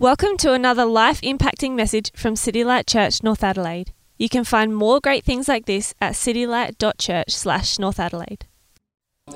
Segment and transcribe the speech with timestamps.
[0.00, 3.92] Welcome to another life impacting message from City Light Church, North Adelaide.
[4.16, 8.46] You can find more great things like this at citylight.church slash North Adelaide.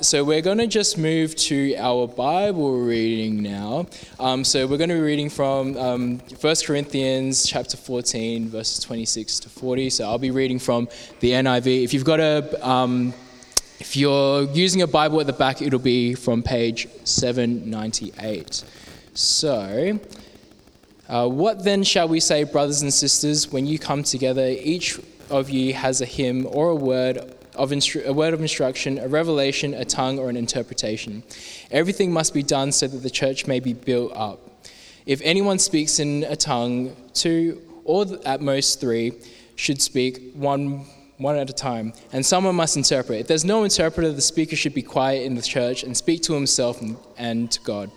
[0.00, 3.86] So we're going to just move to our Bible reading now.
[4.20, 9.40] Um, so we're going to be reading from um, 1 Corinthians chapter 14, verses 26
[9.40, 9.90] to 40.
[9.90, 10.88] So I'll be reading from
[11.18, 11.82] the NIV.
[11.82, 13.12] If you've got a, um,
[13.80, 18.62] if you're using a Bible at the back, it'll be from page 798.
[19.14, 19.98] So,
[21.12, 24.46] uh, what then shall we say, brothers and sisters, when you come together?
[24.46, 24.98] Each
[25.28, 27.18] of you has a hymn or a word
[27.54, 31.22] of instru- a word of instruction, a revelation, a tongue, or an interpretation.
[31.70, 34.40] Everything must be done so that the church may be built up.
[35.04, 39.12] If anyone speaks in a tongue, two or at most three
[39.54, 40.86] should speak one
[41.18, 43.20] one at a time, and someone must interpret.
[43.20, 46.32] If there's no interpreter, the speaker should be quiet in the church and speak to
[46.32, 46.82] himself
[47.18, 47.90] and to God.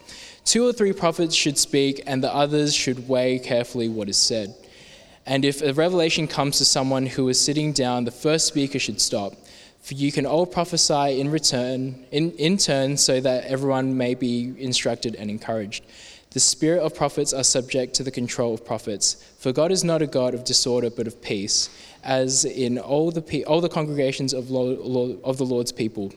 [0.46, 4.56] Two or three prophets should speak, and the others should weigh carefully what is said.
[5.26, 9.02] And if a revelation comes to someone who is sitting down, the first speaker should
[9.02, 9.34] stop.
[9.82, 14.54] For you can all prophesy in return, in, in turn, so that everyone may be
[14.60, 15.84] instructed and encouraged.
[16.30, 19.16] The spirit of prophets are subject to the control of prophets.
[19.40, 21.70] For God is not a God of disorder, but of peace,
[22.04, 26.14] as in all the, all the congregations of, of the Lord's people.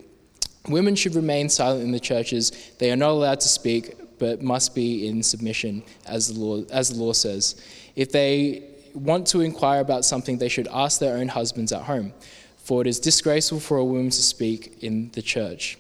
[0.69, 2.53] Women should remain silent in the churches.
[2.79, 6.91] They are not allowed to speak but must be in submission, as the law, as
[6.91, 7.63] the law says.
[7.97, 12.13] If they want to inquire about something, they should ask their own husbands at home,
[12.57, 15.79] for it is disgraceful for a woman to speak in the church.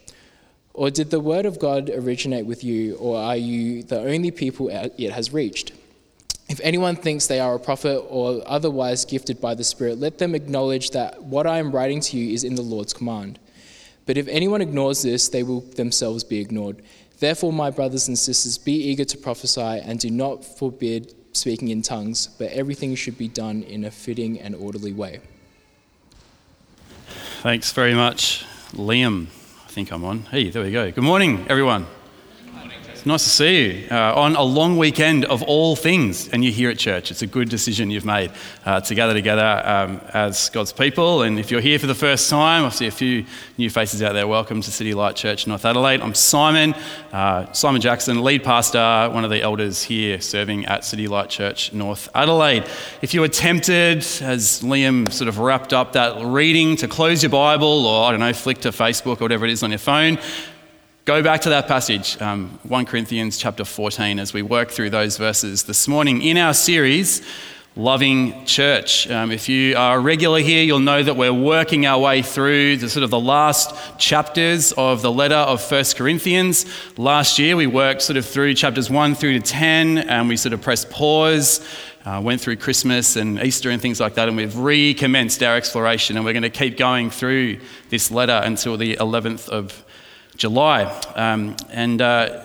[0.75, 4.69] Or did the word of God originate with you, or are you the only people
[4.69, 5.73] it has reached?
[6.49, 10.35] If anyone thinks they are a prophet or otherwise gifted by the Spirit, let them
[10.35, 13.39] acknowledge that what I am writing to you is in the Lord's command.
[14.07, 16.81] But if anyone ignores this, they will themselves be ignored.
[17.21, 21.83] Therefore, my brothers and sisters, be eager to prophesy and do not forbid speaking in
[21.83, 25.21] tongues, but everything should be done in a fitting and orderly way.
[27.43, 29.27] Thanks very much, Liam.
[29.65, 30.21] I think I'm on.
[30.31, 30.91] Hey, there we go.
[30.91, 31.87] Good morning, everyone.
[32.99, 36.53] It's nice to see you uh, on a long weekend of all things, and you're
[36.53, 37.13] here at church.
[37.13, 38.33] It's a good decision you've made
[38.67, 41.23] uh, to gather together um, as God's people.
[41.23, 43.25] And if you're here for the first time, I see a few
[43.57, 44.27] new faces out there.
[44.27, 46.01] Welcome to City Light Church North Adelaide.
[46.01, 46.75] I'm Simon,
[47.13, 51.73] uh, Simon Jackson, lead pastor, one of the elders here serving at City Light Church
[51.73, 52.65] North Adelaide.
[53.01, 57.31] If you were tempted, as Liam sort of wrapped up that reading, to close your
[57.31, 60.19] Bible or, I don't know, flick to Facebook or whatever it is on your phone,
[61.09, 65.17] Go back to that passage, um, 1 Corinthians chapter 14, as we work through those
[65.17, 67.23] verses this morning in our series,
[67.77, 69.09] Loving Church.
[69.11, 72.91] Um, if you are regular here, you'll know that we're working our way through the
[72.91, 76.67] sort of the last chapters of the letter of 1 Corinthians.
[76.99, 80.53] Last year, we worked sort of through chapters 1 through to 10, and we sort
[80.53, 81.67] of pressed pause.
[82.05, 86.17] Uh, went through Christmas and Easter and things like that, and we've recommenced our exploration,
[86.17, 89.87] and we're going to keep going through this letter until the 11th of
[90.39, 90.85] July.
[91.17, 92.45] Um, and uh,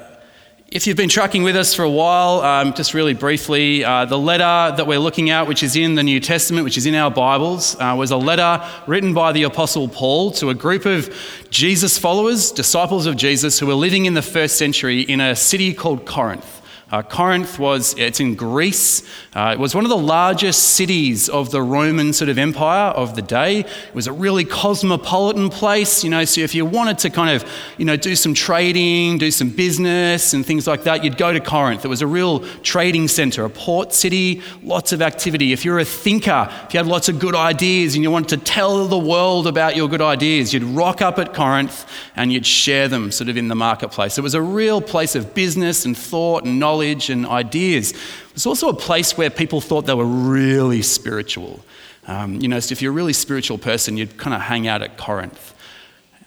[0.71, 4.17] if you've been tracking with us for a while, um, just really briefly, uh, the
[4.17, 7.11] letter that we're looking at, which is in the New Testament, which is in our
[7.11, 11.15] Bibles, uh, was a letter written by the Apostle Paul to a group of
[11.51, 15.71] Jesus followers, disciples of Jesus, who were living in the first century in a city
[15.71, 16.62] called Corinth.
[16.93, 19.01] Uh, Corinth was, it's in Greece.
[19.33, 23.15] Uh, it was one of the largest cities of the Roman sort of empire of
[23.15, 23.61] the day.
[23.61, 27.49] It was a really cosmopolitan place, you know, so if you wanted to kind of,
[27.79, 31.39] you know, do some trading, do some business and things like that, you'd go to
[31.39, 31.83] Corinth.
[31.83, 35.51] It was a real trading center, a port city, lots of activity.
[35.51, 38.45] If you're a thinker, if you had lots of good ideas and you wanted to
[38.45, 42.87] tell the world about your good ideas, you'd rock up at Corinth and you'd share
[42.87, 44.19] them sort of in the marketplace.
[44.19, 47.91] It was a real place of business and thought and knowledge knowledge and ideas.
[47.91, 51.59] It was also a place where people thought they were really spiritual.
[52.07, 54.81] Um, you know, so if you're a really spiritual person, you'd kind of hang out
[54.81, 55.53] at Corinth.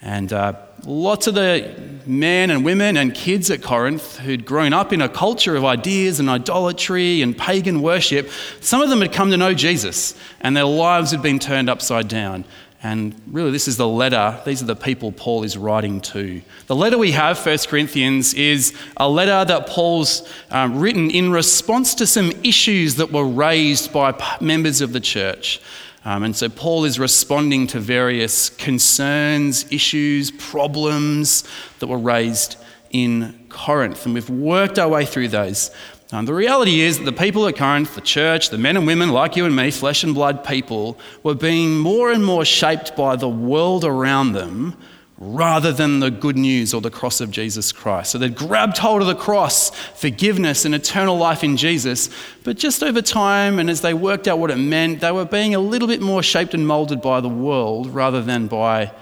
[0.00, 1.74] And uh, lots of the
[2.06, 6.20] men and women and kids at Corinth who'd grown up in a culture of ideas
[6.20, 8.30] and idolatry and pagan worship,
[8.60, 12.08] some of them had come to know Jesus and their lives had been turned upside
[12.08, 12.44] down.
[12.86, 16.40] And really, this is the letter, these are the people Paul is writing to.
[16.68, 20.22] The letter we have, 1 Corinthians, is a letter that Paul's
[20.52, 25.60] um, written in response to some issues that were raised by members of the church.
[26.04, 31.42] Um, and so Paul is responding to various concerns, issues, problems
[31.80, 32.56] that were raised
[32.90, 34.04] in Corinth.
[34.04, 35.72] And we've worked our way through those.
[36.12, 39.10] Um, the reality is that the people at Corinth, the church, the men and women
[39.10, 43.16] like you and me, flesh and blood people, were being more and more shaped by
[43.16, 44.76] the world around them
[45.18, 48.12] rather than the good news or the cross of Jesus Christ.
[48.12, 52.10] So they'd grabbed hold of the cross, forgiveness and eternal life in Jesus,
[52.44, 55.54] but just over time and as they worked out what it meant, they were being
[55.54, 58.92] a little bit more shaped and molded by the world rather than by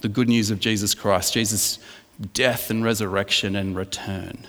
[0.00, 1.78] the good news of Jesus Christ, Jesus'
[2.32, 4.46] death and resurrection and return.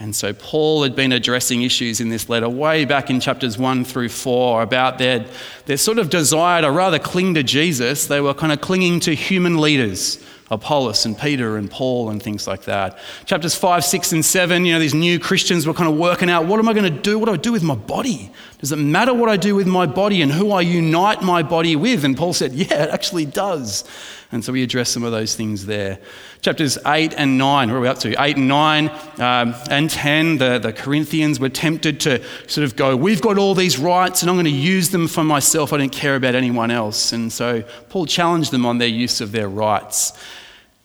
[0.00, 3.84] And so Paul had been addressing issues in this letter way back in chapters 1
[3.84, 5.26] through 4 about their,
[5.66, 8.06] their sort of desire to rather cling to Jesus.
[8.06, 10.18] They were kind of clinging to human leaders,
[10.50, 12.98] Apollos and Peter and Paul and things like that.
[13.26, 16.46] Chapters 5, 6, and 7, you know, these new Christians were kind of working out
[16.46, 17.18] what am I going to do?
[17.18, 18.32] What do I do with my body?
[18.58, 21.76] Does it matter what I do with my body and who I unite my body
[21.76, 22.06] with?
[22.06, 23.84] And Paul said, yeah, it actually does.
[24.32, 25.98] And so we address some of those things there.
[26.40, 28.14] Chapters 8 and 9, where are we up to?
[28.22, 28.88] 8 and 9
[29.18, 33.54] um, and 10, the, the Corinthians were tempted to sort of go, We've got all
[33.54, 35.72] these rights and I'm going to use them for myself.
[35.72, 37.12] I don't care about anyone else.
[37.12, 40.12] And so Paul challenged them on their use of their rights.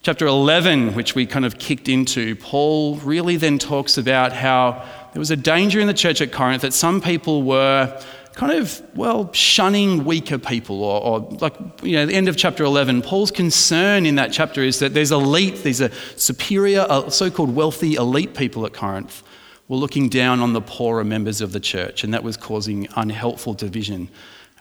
[0.01, 5.19] Chapter 11, which we kind of kicked into, Paul really then talks about how there
[5.19, 7.99] was a danger in the church at Corinth that some people were
[8.35, 12.65] kind of, well, shunning weaker people, or, or, like, you know, the end of chapter
[12.65, 17.55] 11, Paul's concern in that chapter is that there's elite, these are superior, so called
[17.55, 19.23] wealthy elite people at Corinth
[19.69, 23.53] were looking down on the poorer members of the church, and that was causing unhelpful
[23.53, 24.09] division.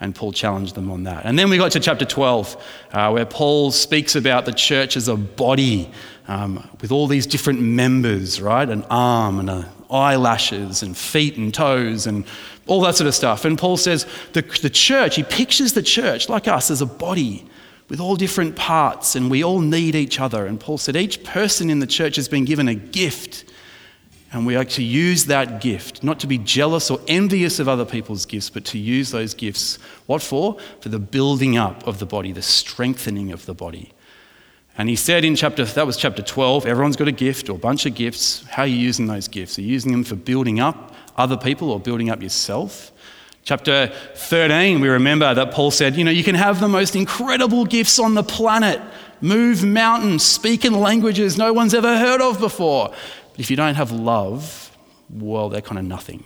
[0.01, 1.25] And Paul challenged them on that.
[1.25, 5.09] And then we got to chapter 12, uh, where Paul speaks about the church as
[5.09, 5.91] a body
[6.27, 8.69] um, with all these different members, right?
[8.69, 12.25] An arm and a, eyelashes and feet and toes and
[12.67, 13.45] all that sort of stuff.
[13.45, 17.47] And Paul says the, the church, he pictures the church like us as a body
[17.89, 20.47] with all different parts, and we all need each other.
[20.47, 23.45] And Paul said each person in the church has been given a gift,
[24.33, 27.85] and we are to use that gift, not to be jealous or envious of other
[27.85, 29.79] people's gifts, but to use those gifts.
[30.07, 30.59] What for?
[30.81, 33.93] For the building up of the body, the strengthening of the body.
[34.77, 37.59] And he said in chapter, that was chapter 12, everyone's got a gift or a
[37.59, 38.45] bunch of gifts.
[38.49, 39.57] How are you using those gifts?
[39.59, 42.93] Are you using them for building up other people or building up yourself?
[43.45, 47.67] Chapter 13, we remember that Paul said, you know, you can have the most incredible
[47.67, 48.81] gifts on the planet
[49.21, 52.89] move mountains, speak in languages no one's ever heard of before.
[52.89, 54.77] But if you don't have love,
[55.11, 56.25] well, they're kind of nothing.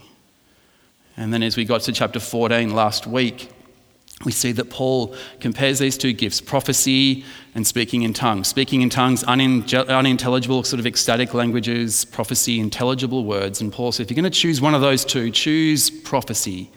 [1.17, 3.49] And then as we got to chapter 14 last week,
[4.24, 7.24] we see that Paul compares these two gifts prophecy
[7.54, 8.48] and speaking in tongues.
[8.48, 13.60] Speaking in tongues, unintelligible, sort of ecstatic languages, prophecy, intelligible words.
[13.60, 16.70] And Paul says, if you're going to choose one of those two, choose prophecy.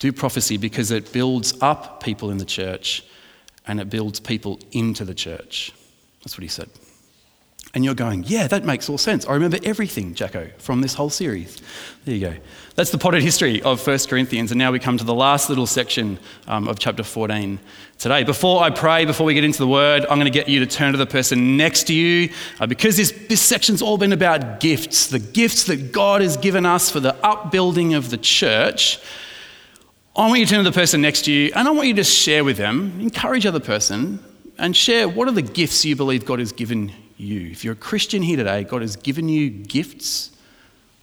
[0.00, 3.04] Do prophecy because it builds up people in the church
[3.66, 5.72] and it builds people into the church.
[6.20, 6.68] That's what he said.
[7.74, 9.26] And you're going, yeah, that makes all sense.
[9.26, 11.60] I remember everything, Jacko, from this whole series.
[12.04, 12.36] There you go.
[12.76, 14.52] That's the potted history of 1 Corinthians.
[14.52, 17.58] And now we come to the last little section um, of chapter 14
[17.98, 18.22] today.
[18.22, 20.66] Before I pray, before we get into the word, I'm going to get you to
[20.66, 24.60] turn to the person next to you uh, because this, this section's all been about
[24.60, 29.00] gifts, the gifts that God has given us for the upbuilding of the church.
[30.14, 31.94] I want you to turn to the person next to you and I want you
[31.94, 34.22] to share with them, encourage other person,
[34.58, 37.50] and share what are the gifts you believe God has given you.
[37.50, 40.30] If you're a Christian here today, God has given you gifts.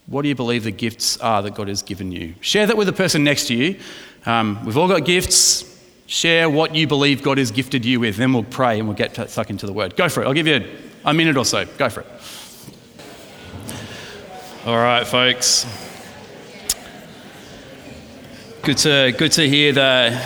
[0.07, 2.35] What do you believe the gifts are that God has given you?
[2.41, 3.79] Share that with the person next to you.
[4.25, 5.67] Um, we've all got gifts.
[6.07, 8.17] Share what you believe God has gifted you with.
[8.17, 9.95] Then we'll pray and we'll get stuck into the word.
[9.95, 10.27] Go for it.
[10.27, 10.67] I'll give you
[11.05, 11.65] a, minute or so.
[11.77, 12.07] Go for it.
[14.65, 15.65] All right, folks.
[18.63, 20.21] Good to, good to hear the,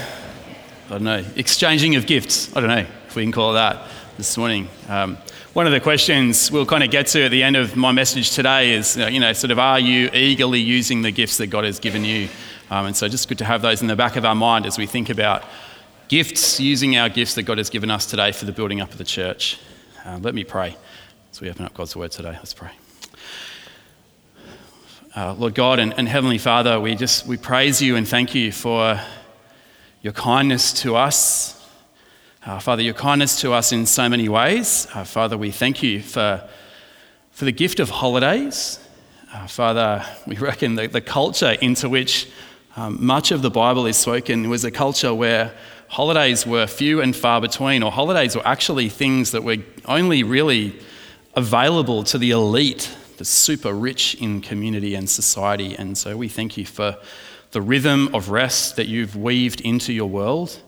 [0.88, 2.56] I don't know, exchanging of gifts.
[2.56, 4.68] I don't know if we can call it that this morning.
[4.90, 5.18] Um,
[5.56, 8.32] one of the questions we'll kind of get to at the end of my message
[8.32, 11.80] today is, you know, sort of, are you eagerly using the gifts that God has
[11.80, 12.28] given you?
[12.70, 14.78] Um, and so, just good to have those in the back of our mind as
[14.78, 15.46] we think about
[16.10, 18.98] gifts, using our gifts that God has given us today for the building up of
[18.98, 19.58] the church.
[20.06, 20.76] Uh, let me pray
[21.32, 22.34] as we open up God's word today.
[22.34, 22.72] Let's pray.
[25.16, 28.52] Uh, Lord God and, and Heavenly Father, we just we praise you and thank you
[28.52, 29.00] for
[30.02, 31.55] your kindness to us
[32.46, 34.88] uh, Father, your kindness to us in so many ways.
[34.94, 36.48] Uh, Father, we thank you for,
[37.32, 38.80] for the gift of holidays.
[39.34, 42.30] Uh, Father, we reckon that the culture into which
[42.76, 45.54] um, much of the Bible is spoken was a culture where
[45.88, 50.80] holidays were few and far between, or holidays were actually things that were only really
[51.34, 55.76] available to the elite, the super rich in community and society.
[55.76, 56.96] And so we thank you for
[57.52, 60.62] the rhythm of rest that you've weaved into your world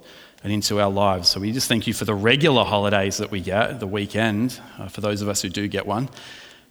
[0.44, 1.29] and into our lives.
[1.29, 4.88] So we just thank you for the regular holidays that we get, the weekend, uh,
[4.88, 6.10] for those of us who do get one.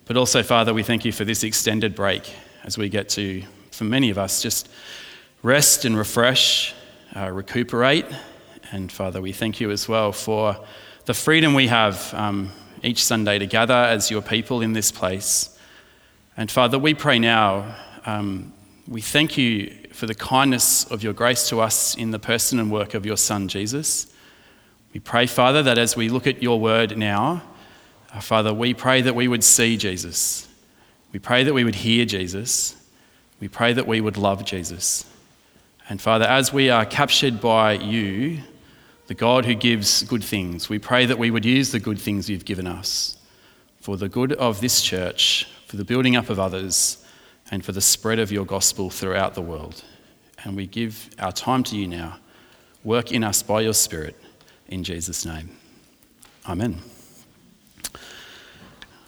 [0.05, 2.33] But also, Father, we thank you for this extended break
[2.65, 3.43] as we get to,
[3.73, 4.69] for many of us, just
[5.43, 6.75] rest and refresh,
[7.15, 8.07] uh, recuperate.
[8.73, 10.57] And Father, we thank you as well for
[11.07, 12.51] the freedom we have um,
[12.83, 15.57] each Sunday to gather as your people in this place.
[16.37, 18.53] And Father, we pray now, um,
[18.87, 22.71] we thank you for the kindness of your grace to us in the person and
[22.71, 24.07] work of your Son, Jesus.
[24.93, 27.43] We pray, Father, that as we look at your word now,
[28.13, 30.49] uh, Father, we pray that we would see Jesus.
[31.13, 32.77] We pray that we would hear Jesus.
[33.41, 35.07] We pray that we would love Jesus.
[35.89, 38.43] And Father, as we are captured by you,
[39.07, 42.29] the God who gives good things, we pray that we would use the good things
[42.29, 43.17] you've given us
[43.81, 47.03] for the good of this church, for the building up of others,
[47.51, 49.85] and for the spread of your gospel throughout the world.
[50.45, 52.19] And we give our time to you now.
[52.85, 54.17] Work in us by your Spirit.
[54.69, 55.51] In Jesus' name.
[56.49, 56.81] Amen.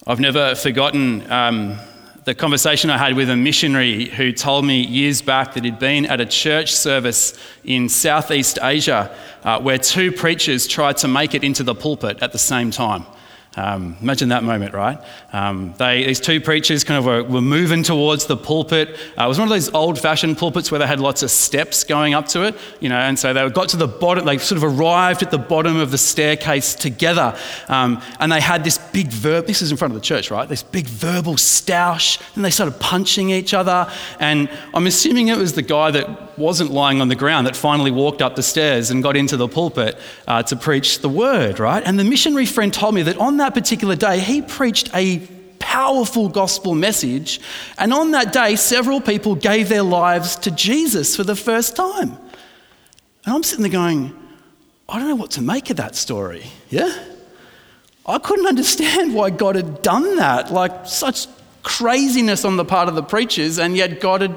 [0.06, 1.78] I've never forgotten um,
[2.24, 6.06] the conversation I had with a missionary who told me years back that he'd been
[6.06, 9.14] at a church service in Southeast Asia
[9.44, 13.06] uh, where two preachers tried to make it into the pulpit at the same time.
[13.58, 14.98] Um, imagine that moment, right?
[15.32, 18.90] Um, they, these two preachers kind of were, were moving towards the pulpit.
[19.18, 21.82] Uh, it was one of those old fashioned pulpits where they had lots of steps
[21.82, 24.62] going up to it, you know, and so they got to the bottom, they sort
[24.62, 27.36] of arrived at the bottom of the staircase together.
[27.66, 30.48] Um, and they had this big verb, this is in front of the church, right?
[30.48, 32.20] This big verbal stoush.
[32.36, 33.90] And they started punching each other.
[34.20, 37.90] And I'm assuming it was the guy that wasn't lying on the ground that finally
[37.90, 39.98] walked up the stairs and got into the pulpit
[40.28, 41.82] uh, to preach the word, right?
[41.84, 45.18] And the missionary friend told me that on that particular day, he preached a
[45.58, 47.40] powerful gospel message.
[47.76, 52.16] And on that day, several people gave their lives to Jesus for the first time.
[53.24, 54.16] And I'm sitting there going,
[54.88, 56.46] I don't know what to make of that story.
[56.70, 56.96] Yeah?
[58.06, 60.50] I couldn't understand why God had done that.
[60.50, 61.26] Like, such
[61.62, 64.34] craziness on the part of the preachers, and yet God had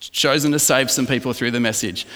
[0.00, 2.06] chosen to save some people through the message.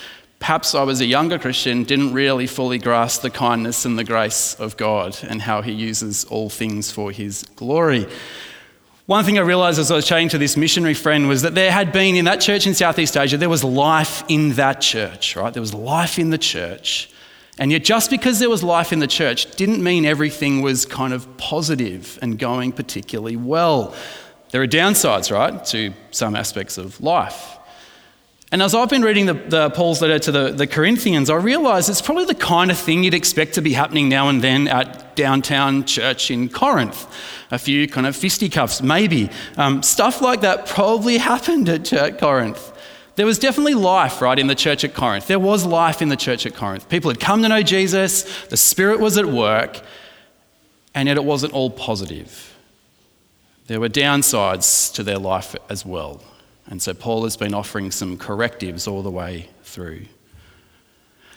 [0.42, 4.56] Perhaps I was a younger Christian, didn't really fully grasp the kindness and the grace
[4.58, 8.08] of God and how He uses all things for His glory.
[9.06, 11.70] One thing I realized as I was chatting to this missionary friend was that there
[11.70, 15.54] had been in that church in Southeast Asia, there was life in that church, right?
[15.54, 17.08] There was life in the church.
[17.60, 21.12] And yet, just because there was life in the church didn't mean everything was kind
[21.12, 23.94] of positive and going particularly well.
[24.50, 27.51] There are downsides, right, to some aspects of life.
[28.52, 31.88] And as I've been reading the, the, Paul's letter to the, the Corinthians, I realise
[31.88, 35.16] it's probably the kind of thing you'd expect to be happening now and then at
[35.16, 37.06] downtown church in Corinth.
[37.50, 39.30] A few kind of fisticuffs, maybe.
[39.56, 42.68] Um, stuff like that probably happened at church Corinth.
[43.14, 45.28] There was definitely life, right, in the church at Corinth.
[45.28, 46.90] There was life in the church at Corinth.
[46.90, 49.80] People had come to know Jesus, the Spirit was at work,
[50.94, 52.54] and yet it wasn't all positive.
[53.66, 56.22] There were downsides to their life as well.
[56.66, 60.06] And so Paul has been offering some correctives all the way through.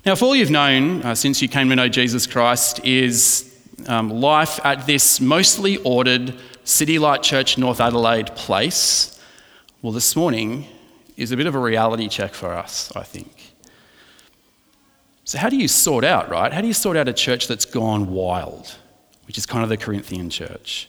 [0.05, 3.51] Now, if all you've known uh, since you came to know Jesus Christ is
[3.87, 9.19] um, life at this mostly ordered City Light Church North Adelaide place,
[9.81, 10.67] well, this morning
[11.17, 13.53] is a bit of a reality check for us, I think.
[15.23, 16.53] So, how do you sort out, right?
[16.53, 18.75] How do you sort out a church that's gone wild,
[19.25, 20.87] which is kind of the Corinthian church?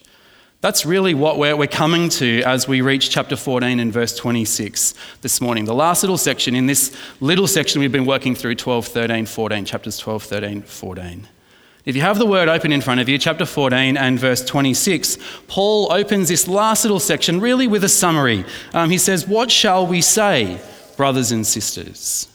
[0.62, 4.94] That's really what we're, we're coming to as we reach chapter 14 and verse 26
[5.20, 5.66] this morning.
[5.66, 9.64] The last little section, in this little section we've been working through 12, 13, 14,
[9.66, 11.28] chapters 12, 13, 14.
[11.84, 15.18] If you have the word open in front of you, chapter 14 and verse 26,
[15.46, 18.44] Paul opens this last little section really with a summary.
[18.72, 20.58] Um, he says, What shall we say,
[20.96, 22.28] brothers and sisters?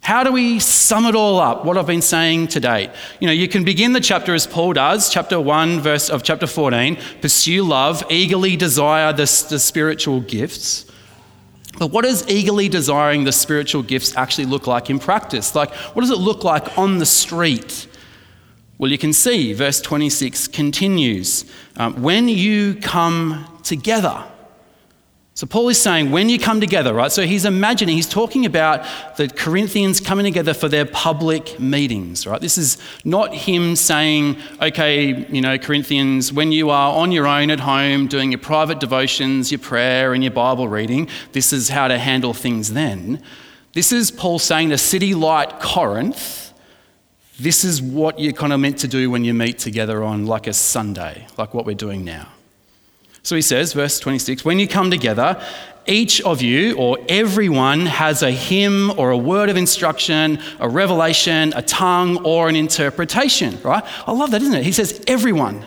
[0.00, 2.90] How do we sum it all up, what I've been saying to date?
[3.18, 6.46] You know, you can begin the chapter as Paul does, chapter 1, verse of chapter
[6.46, 10.86] 14, pursue love, eagerly desire the, the spiritual gifts.
[11.78, 15.54] But what does eagerly desiring the spiritual gifts actually look like in practice?
[15.54, 17.88] Like, what does it look like on the street?
[18.78, 24.24] Well, you can see, verse 26 continues um, when you come together.
[25.36, 27.12] So Paul is saying when you come together, right?
[27.12, 28.86] So he's imagining, he's talking about
[29.18, 32.40] the Corinthians coming together for their public meetings, right?
[32.40, 37.50] This is not him saying, okay, you know, Corinthians, when you are on your own
[37.50, 41.86] at home doing your private devotions, your prayer, and your Bible reading, this is how
[41.86, 43.22] to handle things then.
[43.74, 46.54] This is Paul saying to City Light Corinth,
[47.38, 50.46] this is what you're kind of meant to do when you meet together on like
[50.46, 52.28] a Sunday, like what we're doing now.
[53.26, 55.42] So he says, verse 26 When you come together,
[55.84, 61.52] each of you or everyone has a hymn or a word of instruction, a revelation,
[61.56, 63.82] a tongue, or an interpretation, right?
[64.06, 64.62] I love that, isn't it?
[64.62, 65.64] He says, everyone.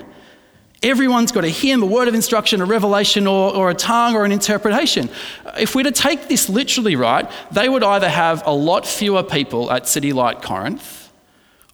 [0.82, 4.24] Everyone's got a hymn, a word of instruction, a revelation, or, or a tongue, or
[4.24, 5.10] an interpretation.
[5.46, 9.22] Uh, if we're to take this literally right, they would either have a lot fewer
[9.22, 11.12] people at City Light Corinth,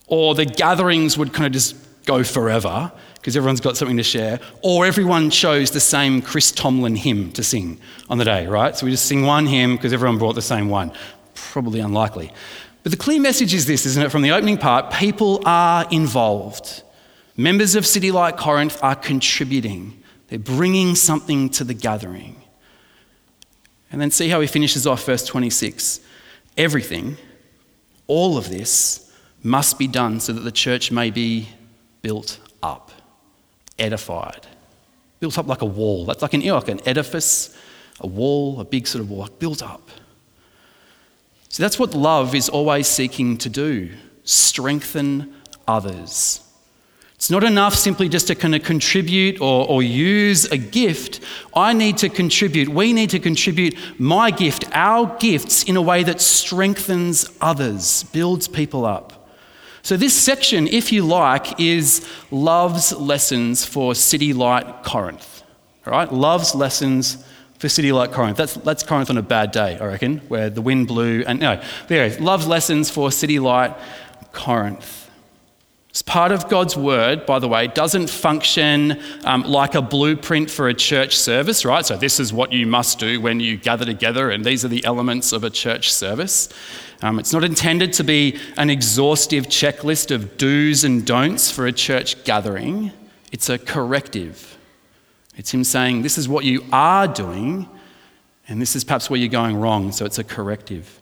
[0.08, 1.76] or the gatherings would kind of just
[2.06, 2.92] go forever
[3.26, 7.44] because everyone's got something to share, or everyone chose the same Chris Tomlin hymn to
[7.44, 8.78] sing on the day, right?
[8.78, 10.92] So we just sing one hymn because everyone brought the same one.
[11.34, 12.32] Probably unlikely.
[12.84, 14.94] But the clear message is this, isn't it, from the opening part?
[14.94, 16.84] People are involved.
[17.36, 22.44] Members of City Light Corinth are contributing, they're bringing something to the gathering.
[23.92, 26.00] And then see how he finishes off verse 26.
[26.58, 27.18] Everything,
[28.06, 31.48] all of this, must be done so that the church may be
[32.04, 32.92] built up,
[33.78, 34.48] edified.
[35.20, 36.06] Built up like a wall.
[36.06, 37.56] That's like an, you know, like an edifice,
[38.00, 39.90] a wall, a big sort of wall, built up.
[41.50, 43.92] So that's what love is always seeking to do
[44.26, 45.34] strengthen
[45.68, 46.42] others.
[47.16, 51.22] It's not enough simply just to kind of contribute or, or use a gift.
[51.56, 52.68] I need to contribute.
[52.68, 58.48] We need to contribute my gift, our gifts, in a way that strengthens others, builds
[58.48, 59.25] people up.
[59.86, 65.44] So, this section, if you like, is love's lessons for City Light Corinth.
[65.86, 66.12] All right?
[66.12, 67.24] Love's lessons
[67.60, 68.36] for City Light Corinth.
[68.36, 71.24] That's, that's Corinth on a bad day, I reckon, where the wind blew.
[71.28, 72.20] And no, there is.
[72.20, 73.78] Love's lessons for City Light
[74.32, 75.05] Corinth.
[75.96, 80.68] It's part of God's word, by the way, doesn't function um, like a blueprint for
[80.68, 81.86] a church service, right?
[81.86, 84.84] So, this is what you must do when you gather together, and these are the
[84.84, 86.50] elements of a church service.
[87.02, 91.72] Um, it's not intended to be an exhaustive checklist of do's and don'ts for a
[91.72, 92.92] church gathering,
[93.32, 94.58] it's a corrective.
[95.38, 97.70] It's Him saying, This is what you are doing,
[98.50, 101.00] and this is perhaps where you're going wrong, so it's a corrective.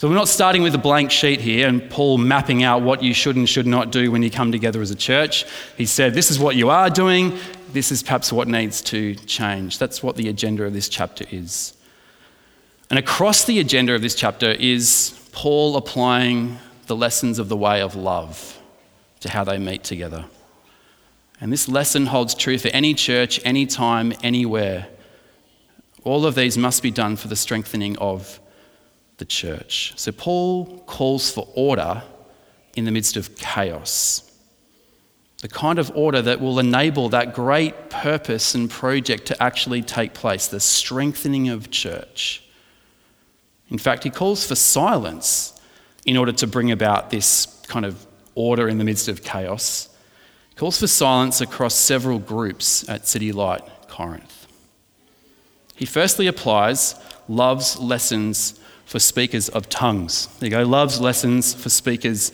[0.00, 3.12] So we're not starting with a blank sheet here and Paul mapping out what you
[3.12, 5.44] should and should not do when you come together as a church.
[5.76, 7.36] He said, This is what you are doing,
[7.74, 9.76] this is perhaps what needs to change.
[9.76, 11.74] That's what the agenda of this chapter is.
[12.88, 17.82] And across the agenda of this chapter is Paul applying the lessons of the way
[17.82, 18.58] of love
[19.20, 20.24] to how they meet together.
[21.42, 24.88] And this lesson holds true for any church, anytime, anywhere.
[26.04, 28.40] All of these must be done for the strengthening of
[29.20, 29.92] the church.
[29.94, 32.02] So Paul calls for order
[32.74, 34.26] in the midst of chaos.
[35.42, 40.12] The kind of order that will enable that great purpose and project to actually take
[40.12, 42.42] place, the strengthening of church.
[43.68, 45.58] In fact, he calls for silence
[46.04, 49.88] in order to bring about this kind of order in the midst of chaos.
[50.50, 54.46] He calls for silence across several groups at City Light Corinth.
[55.76, 56.94] He firstly applies
[57.28, 58.59] love's lessons
[58.90, 60.26] for speakers of tongues.
[60.40, 62.32] There you go, love's lessons for speakers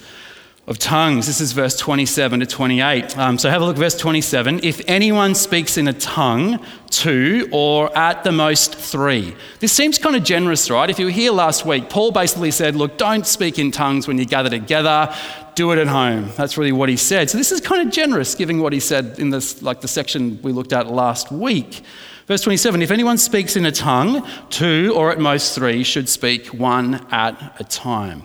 [0.66, 1.26] of tongues.
[1.26, 3.18] This is verse 27 to 28.
[3.18, 4.60] Um, so have a look, verse 27.
[4.62, 9.36] If anyone speaks in a tongue, two, or at the most three.
[9.60, 10.88] This seems kind of generous, right?
[10.88, 14.16] If you were here last week, Paul basically said, look, don't speak in tongues when
[14.16, 15.14] you gather together.
[15.56, 16.30] Do it at home.
[16.38, 17.28] That's really what he said.
[17.28, 20.40] So this is kind of generous, given what he said in this, like the section
[20.40, 21.82] we looked at last week.
[22.26, 26.48] Verse 27 If anyone speaks in a tongue, two or at most three should speak
[26.48, 28.24] one at a time.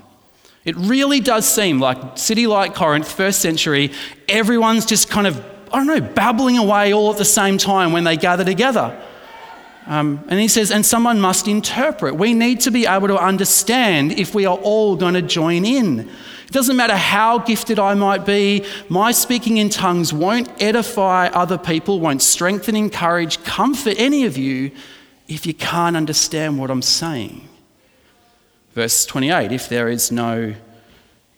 [0.66, 3.92] It really does seem like City Light Corinth, first century,
[4.30, 8.04] everyone's just kind of, I don't know, babbling away all at the same time when
[8.04, 9.02] they gather together.
[9.88, 12.16] Um, and he says, and someone must interpret.
[12.16, 16.10] We need to be able to understand if we are all going to join in.
[16.52, 21.58] It doesn't matter how gifted I might be, my speaking in tongues won't edify other
[21.58, 24.72] people, won't strengthen, encourage, comfort any of you
[25.30, 27.48] if you can't understand what I'm saying.
[28.74, 30.54] Verse 28 if there is no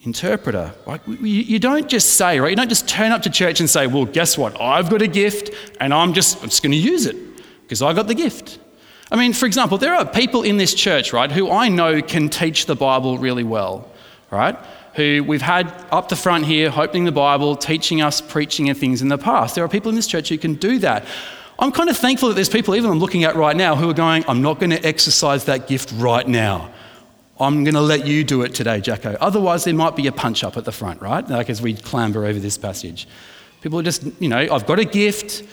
[0.01, 0.73] interpreter.
[0.87, 2.49] Like, you don't just say, right?
[2.49, 4.59] You don't just turn up to church and say, well, guess what?
[4.59, 7.17] I've got a gift and I'm just, I'm just going to use it
[7.61, 8.57] because I've got the gift.
[9.11, 12.29] I mean, for example, there are people in this church, right, who I know can
[12.29, 13.91] teach the Bible really well,
[14.31, 14.57] right?
[14.95, 19.01] Who we've had up the front here, opening the Bible, teaching us, preaching and things
[19.01, 19.55] in the past.
[19.55, 21.05] There are people in this church who can do that.
[21.59, 23.93] I'm kind of thankful that there's people, even I'm looking at right now, who are
[23.93, 26.71] going, I'm not going to exercise that gift right now.
[27.39, 29.17] I'm going to let you do it today, Jacko.
[29.19, 31.27] Otherwise, there might be a punch up at the front, right?
[31.27, 33.07] Like as we clamber over this passage.
[33.61, 35.43] People are just, you know, I've got a gift.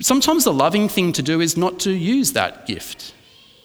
[0.00, 3.14] Sometimes the loving thing to do is not to use that gift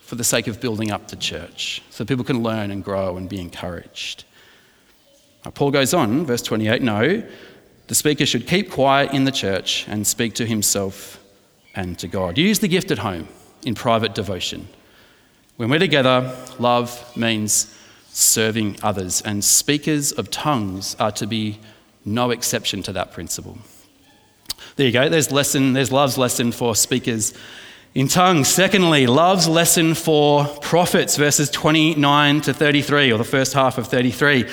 [0.01, 3.27] for the sake of building up the church so people can learn and grow and
[3.27, 4.23] be encouraged.
[5.51, 7.23] Paul goes on, verse 28 no,
[7.87, 11.23] the speaker should keep quiet in the church and speak to himself
[11.75, 12.37] and to God.
[12.37, 13.27] Use the gift at home
[13.63, 14.67] in private devotion.
[15.55, 17.73] When we're together, love means
[18.09, 21.59] serving others, and speakers of tongues are to be
[22.03, 23.57] no exception to that principle.
[24.75, 25.09] There you go.
[25.09, 25.73] There's lesson.
[25.73, 27.33] There's love's lesson for speakers
[27.93, 33.77] In tongues, secondly, love's lesson for prophets, verses 29 to 33, or the first half
[33.79, 34.45] of 33.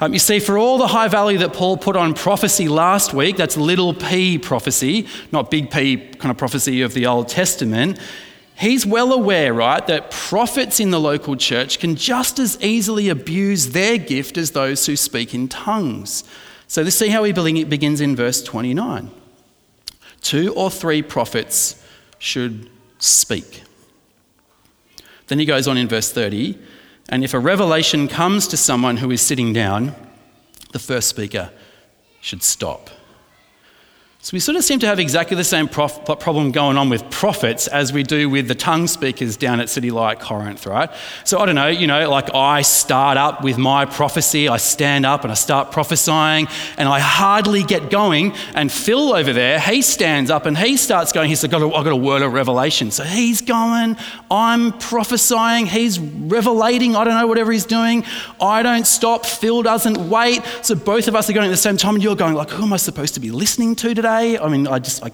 [0.00, 3.36] Um, you see, for all the high value that Paul put on prophecy last week,
[3.36, 7.98] that's little p prophecy, not big P kind of prophecy of the Old Testament,
[8.54, 13.68] he's well aware, right, that prophets in the local church can just as easily abuse
[13.70, 16.24] their gift as those who speak in tongues.
[16.66, 17.32] So let's see how he
[17.64, 19.10] begins in verse 29.
[20.20, 21.82] Two or three prophets
[22.18, 22.68] should
[23.00, 23.62] speak.
[25.26, 26.58] Then he goes on in verse 30
[27.08, 29.94] and if a revelation comes to someone who is sitting down,
[30.72, 31.50] the first speaker
[32.20, 32.90] should stop.
[34.22, 37.08] So we sort of seem to have exactly the same prof- problem going on with
[37.08, 40.90] prophets as we do with the tongue speakers down at City Light Corinth, right?
[41.24, 45.06] So I don't know, you know, like I start up with my prophecy, I stand
[45.06, 48.34] up and I start prophesying, and I hardly get going.
[48.54, 51.30] And Phil over there, he stands up and he starts going.
[51.30, 52.90] He's like, I've got a word of revelation.
[52.90, 53.96] So he's going,
[54.30, 58.04] I'm prophesying, he's revelating, I don't know, whatever he's doing.
[58.38, 60.42] I don't stop, Phil doesn't wait.
[60.60, 62.64] So both of us are going at the same time, and you're going, like, who
[62.64, 64.09] am I supposed to be listening to today?
[64.10, 64.38] Today.
[64.38, 65.10] I mean, I just I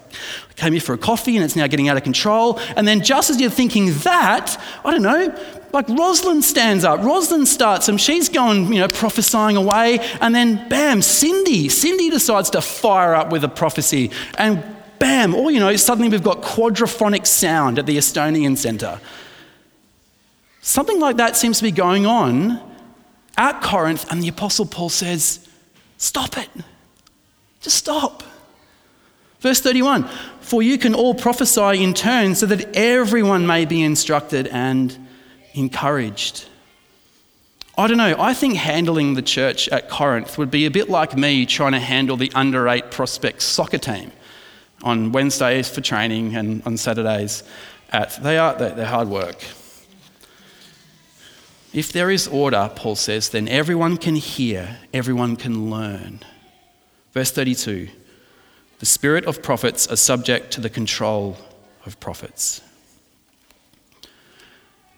[0.56, 2.58] came here for a coffee and it's now getting out of control.
[2.76, 5.34] And then just as you're thinking that, I don't know,
[5.72, 7.00] like Rosalind stands up.
[7.00, 9.98] Rosalind starts and she's going, you know, prophesying away.
[10.20, 11.68] And then bam, Cindy.
[11.68, 14.10] Cindy decides to fire up with a prophecy.
[14.38, 14.62] And
[14.98, 19.00] bam, or you know, suddenly we've got quadraphonic sound at the Estonian Centre.
[20.62, 22.60] Something like that seems to be going on
[23.38, 25.46] at Corinth, and the Apostle Paul says,
[25.98, 26.48] Stop it.
[27.60, 28.24] Just stop.
[29.40, 30.08] Verse 31
[30.40, 34.96] For you can all prophesy in turn so that everyone may be instructed and
[35.54, 36.48] encouraged.
[37.78, 41.14] I don't know, I think handling the church at Corinth would be a bit like
[41.14, 44.12] me trying to handle the under eight prospects soccer team
[44.82, 47.42] on Wednesdays for training and on Saturdays
[47.90, 48.22] at.
[48.22, 49.44] They are, they're hard work.
[51.74, 56.20] If there is order, Paul says, then everyone can hear, everyone can learn.
[57.12, 57.90] Verse 32
[58.78, 61.36] the spirit of prophets are subject to the control
[61.84, 62.60] of prophets.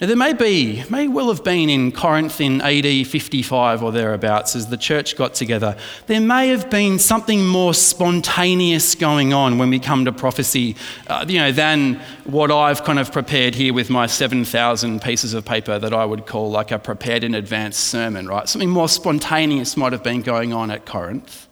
[0.00, 4.54] Now, there may be, may well have been in Corinth in AD 55 or thereabouts
[4.54, 9.70] as the church got together, there may have been something more spontaneous going on when
[9.70, 10.76] we come to prophecy,
[11.08, 15.44] uh, you know, than what I've kind of prepared here with my 7,000 pieces of
[15.44, 18.48] paper that I would call like a prepared in advance sermon, right?
[18.48, 21.48] Something more spontaneous might have been going on at Corinth.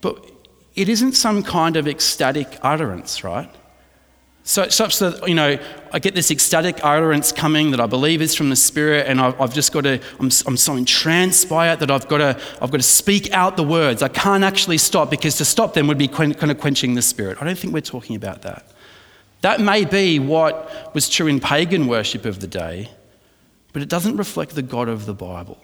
[0.00, 0.33] But
[0.74, 3.50] it isn't some kind of ecstatic utterance, right?
[4.46, 5.58] So, such that, you know,
[5.90, 9.40] I get this ecstatic utterance coming that I believe is from the Spirit, and I've,
[9.40, 12.70] I've just got to, I'm, I'm so entranced by it that I've got, to, I've
[12.70, 14.02] got to speak out the words.
[14.02, 17.38] I can't actually stop because to stop them would be kind of quenching the Spirit.
[17.40, 18.66] I don't think we're talking about that.
[19.40, 22.90] That may be what was true in pagan worship of the day,
[23.72, 25.58] but it doesn't reflect the God of the Bible.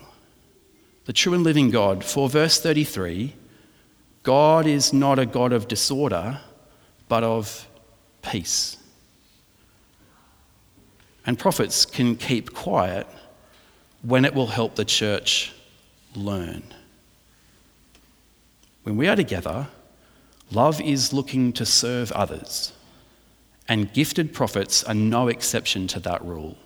[1.05, 3.35] The true and living God, for verse 33,
[4.23, 6.41] God is not a God of disorder,
[7.09, 7.67] but of
[8.23, 8.77] peace.
[11.27, 13.07] And prophets can keep quiet
[14.03, 15.53] when it will help the church
[16.15, 16.63] learn.
[18.83, 19.69] When we are together,
[20.51, 22.73] love is looking to serve others,
[23.69, 26.57] and gifted prophets are no exception to that rule.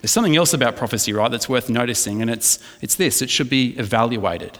[0.00, 3.50] There's something else about prophecy, right, that's worth noticing, and it's, it's this it should
[3.50, 4.58] be evaluated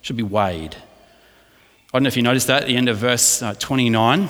[0.00, 0.76] should be weighed.
[0.76, 4.28] I don't know if you noticed that at the end of verse uh, 29.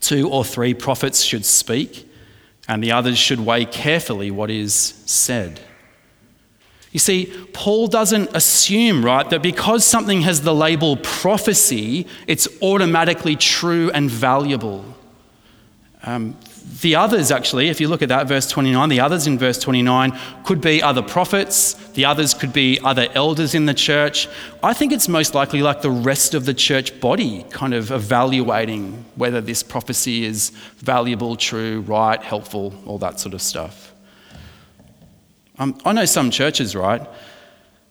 [0.00, 2.08] Two or three prophets should speak,
[2.68, 4.72] and the others should weigh carefully what is
[5.06, 5.60] said.
[6.92, 13.36] You see, Paul doesn't assume, right, that because something has the label prophecy, it's automatically
[13.36, 14.84] true and valuable.
[16.02, 16.36] Um,
[16.80, 20.16] the others, actually, if you look at that, verse 29, the others in verse 29
[20.44, 24.28] could be other prophets, the others could be other elders in the church.
[24.62, 29.04] I think it's most likely like the rest of the church body kind of evaluating
[29.16, 33.92] whether this prophecy is valuable, true, right, helpful, all that sort of stuff.
[35.58, 37.04] Um, I know some churches, right,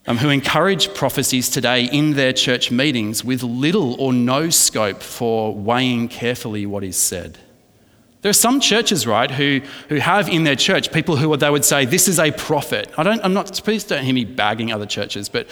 [0.05, 5.53] um, who encourage prophecies today in their church meetings with little or no scope for
[5.53, 7.37] weighing carefully what is said.
[8.27, 11.63] There are some churches, right, who, who have in their church people who they would
[11.63, 12.91] say, This is a prophet.
[12.97, 15.47] I don't, I'm not, please don't hear me bagging other churches, but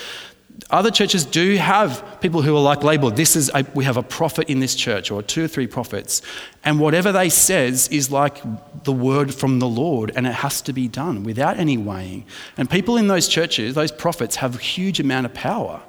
[0.72, 4.04] other churches do have people who are like labeled, This is, a, we have a
[4.04, 6.22] prophet in this church, or two or three prophets.
[6.66, 8.42] And whatever they says is like
[8.84, 12.26] the word from the Lord, and it has to be done without any weighing.
[12.58, 15.82] And people in those churches, those prophets, have a huge amount of power.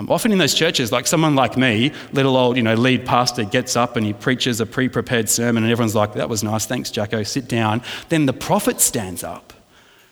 [0.00, 3.44] Um, often in those churches, like someone like me, little old, you know, lead pastor
[3.44, 6.90] gets up and he preaches a pre-prepared sermon, and everyone's like, "That was nice, thanks,
[6.90, 7.22] Jacko.
[7.22, 9.52] Sit down." Then the prophet stands up.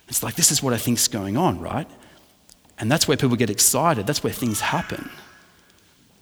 [0.09, 1.89] It's like this is what I think's going on, right?
[2.79, 4.07] And that's where people get excited.
[4.07, 5.09] That's where things happen.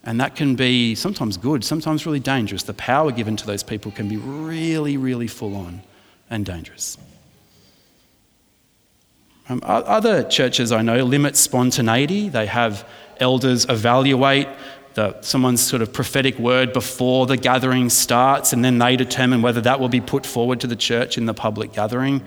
[0.05, 2.63] And that can be sometimes good, sometimes really dangerous.
[2.63, 5.83] The power given to those people can be really, really full on
[6.31, 6.99] and dangerous.
[9.49, 12.29] Um, other churches I know limit spontaneity.
[12.29, 12.89] They have
[13.21, 14.49] elders evaluate
[14.95, 19.61] the, someone's sort of prophetic word before the gathering starts, and then they determine whether
[19.61, 22.23] that will be put forward to the church in the public gathering.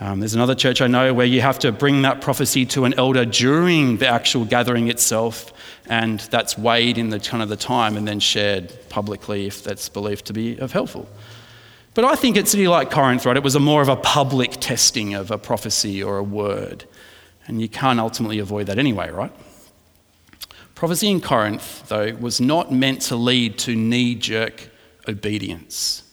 [0.00, 2.94] Um, there's another church I know where you have to bring that prophecy to an
[2.96, 5.52] elder during the actual gathering itself,
[5.86, 9.88] and that's weighed in the kind of the time and then shared publicly if that's
[9.88, 11.08] believed to be of helpful.
[11.94, 14.52] But I think at City Light Corinth, right, it was a more of a public
[14.60, 16.84] testing of a prophecy or a word,
[17.48, 19.32] and you can't ultimately avoid that anyway, right?
[20.78, 24.68] Prophecy in Corinth, though, was not meant to lead to knee jerk
[25.08, 26.04] obedience.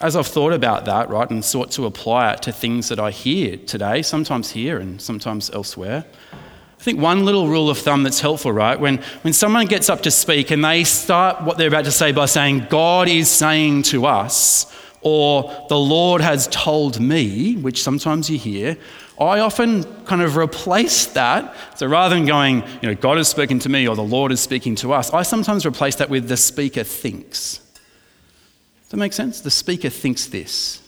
[0.00, 3.12] As I've thought about that, right, and sought to apply it to things that I
[3.12, 8.18] hear today, sometimes here and sometimes elsewhere, I think one little rule of thumb that's
[8.18, 8.80] helpful, right?
[8.80, 12.10] When, when someone gets up to speak and they start what they're about to say
[12.10, 14.66] by saying, God is saying to us,
[15.02, 18.76] or the Lord has told me, which sometimes you hear,
[19.18, 21.54] I often kind of replace that.
[21.76, 24.40] So rather than going, you know, God is speaking to me or the Lord is
[24.40, 27.58] speaking to us, I sometimes replace that with the speaker thinks.
[27.58, 29.40] Does that make sense?
[29.40, 30.80] The speaker thinks this.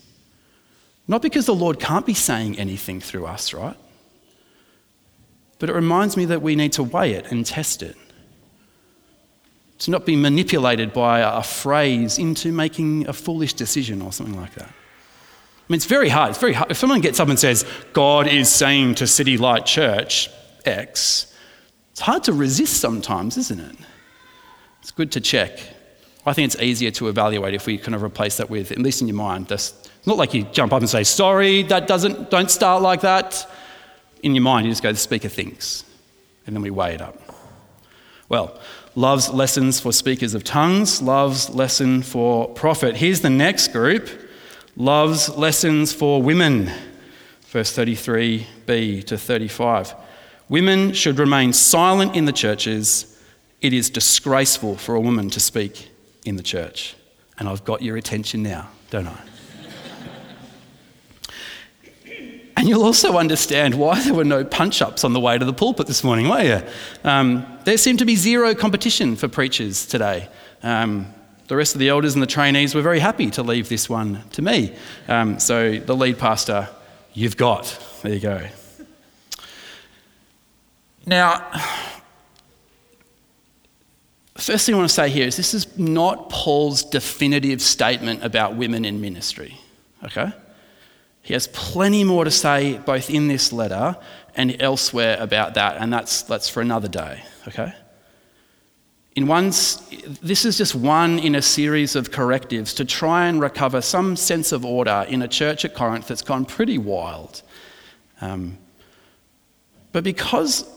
[1.06, 3.76] Not because the Lord can't be saying anything through us, right?
[5.58, 7.96] But it reminds me that we need to weigh it and test it.
[9.80, 14.54] To not be manipulated by a phrase into making a foolish decision or something like
[14.54, 14.72] that.
[15.66, 16.30] I mean, it's very hard.
[16.30, 16.70] It's very hard.
[16.70, 20.28] If someone gets up and says, God is saying to City Light Church
[20.66, 21.34] X,
[21.92, 23.76] it's hard to resist sometimes, isn't it?
[24.82, 25.58] It's good to check.
[26.26, 29.00] I think it's easier to evaluate if we kind of replace that with, at least
[29.00, 29.72] in your mind, this,
[30.04, 33.50] not like you jump up and say, sorry, that doesn't, don't start like that.
[34.22, 35.84] In your mind, you just go, the speaker thinks.
[36.46, 37.18] And then we weigh it up.
[38.28, 38.58] Well,
[38.94, 42.96] love's lessons for speakers of tongues, love's lesson for prophet.
[42.96, 44.10] Here's the next group
[44.76, 46.68] Love's lessons for women,
[47.46, 49.94] verse 33b to 35.
[50.48, 53.16] Women should remain silent in the churches.
[53.60, 55.90] It is disgraceful for a woman to speak
[56.24, 56.96] in the church.
[57.38, 59.20] And I've got your attention now, don't I?
[62.56, 65.52] and you'll also understand why there were no punch ups on the way to the
[65.52, 66.62] pulpit this morning, won't you?
[67.04, 70.28] Um, there seemed to be zero competition for preachers today.
[70.64, 71.14] Um,
[71.48, 74.22] the rest of the elders and the trainees were very happy to leave this one
[74.32, 74.74] to me.
[75.08, 76.68] Um, so the lead pastor,
[77.12, 77.78] you've got.
[78.02, 78.46] There you go.
[81.06, 81.50] Now,
[84.36, 88.56] first thing I want to say here is this is not Paul's definitive statement about
[88.56, 89.58] women in ministry.
[90.02, 90.32] Okay?
[91.22, 93.96] He has plenty more to say both in this letter
[94.34, 97.22] and elsewhere about that, and that's, that's for another day.
[97.48, 97.72] Okay?
[99.14, 103.80] In one, this is just one in a series of correctives to try and recover
[103.80, 107.42] some sense of order in a church at Corinth that's gone pretty wild.
[108.20, 108.58] Um,
[109.92, 110.68] but because,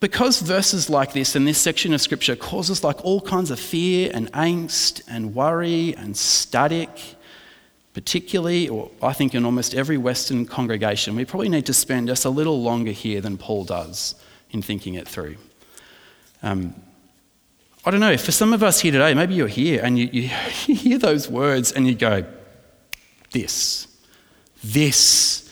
[0.00, 4.10] because verses like this and this section of Scripture causes like all kinds of fear
[4.12, 6.90] and angst and worry and static,
[7.94, 12.26] particularly, or I think in almost every Western congregation, we probably need to spend just
[12.26, 14.14] a little longer here than Paul does
[14.50, 15.36] in thinking it through.
[16.42, 16.74] Um,
[17.84, 20.06] I don't know, for some of us here today, maybe you're here and you,
[20.66, 22.24] you, hear those words and you go,
[23.32, 23.88] This,
[24.62, 25.50] this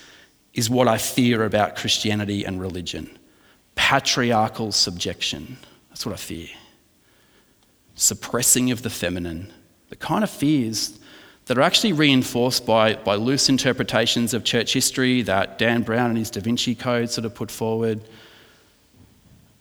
[0.54, 3.18] is what I fear about Christianity and religion
[3.74, 5.56] patriarchal subjection.
[5.88, 6.48] That's what I fear.
[7.94, 9.50] Suppressing of the feminine,
[9.88, 11.00] the kind of fears
[11.46, 16.18] that are actually reinforced by, by loose interpretations of church history that Dan Brown and
[16.18, 18.02] his Da Vinci Code sort of put forward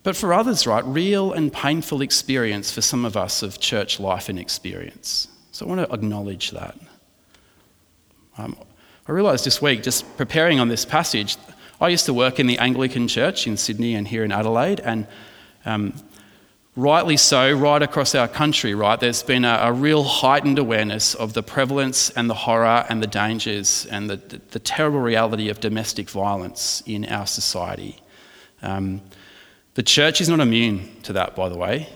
[0.04, 4.30] but for others, right, real and painful experience for some of us of church life
[4.30, 5.28] and experience.
[5.52, 6.78] So I want to acknowledge that.
[8.38, 8.56] Um,
[9.08, 11.36] I realised this week, just preparing on this passage,
[11.82, 15.08] I used to work in the Anglican Church in Sydney and here in Adelaide, and
[15.66, 15.94] um,
[16.76, 21.34] rightly so, right across our country, right, there's been a, a, real heightened awareness of
[21.34, 25.60] the prevalence and the horror and the dangers and the, the, the terrible reality of
[25.60, 28.00] domestic violence in our society.
[28.62, 29.02] Um,
[29.80, 31.88] the church is not immune to that, by the way.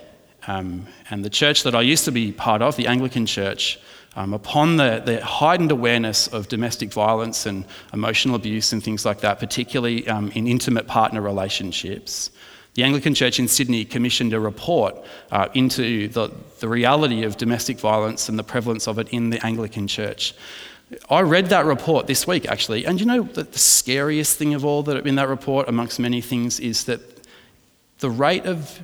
[0.47, 3.77] Um, and the church that I used to be part of, the Anglican Church,
[4.15, 9.19] um, upon the, the, heightened awareness of domestic violence and emotional abuse and things like
[9.19, 12.31] that, particularly um, in intimate partner relationships,
[12.75, 14.95] The Anglican Church in Sydney commissioned a report
[15.29, 19.45] uh, into the, the reality of domestic violence and the prevalence of it in the
[19.45, 20.35] Anglican Church.
[21.09, 24.63] I read that report this week actually, and you know the, the scariest thing of
[24.63, 27.12] all that in that report, amongst many things, is that
[28.03, 28.81] the rate of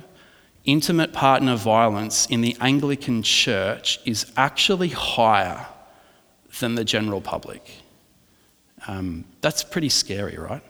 [0.64, 5.66] intimate partner violence in the Anglican Church is actually higher
[6.58, 7.70] than the general public.
[8.88, 10.62] Um, that's pretty scary, right?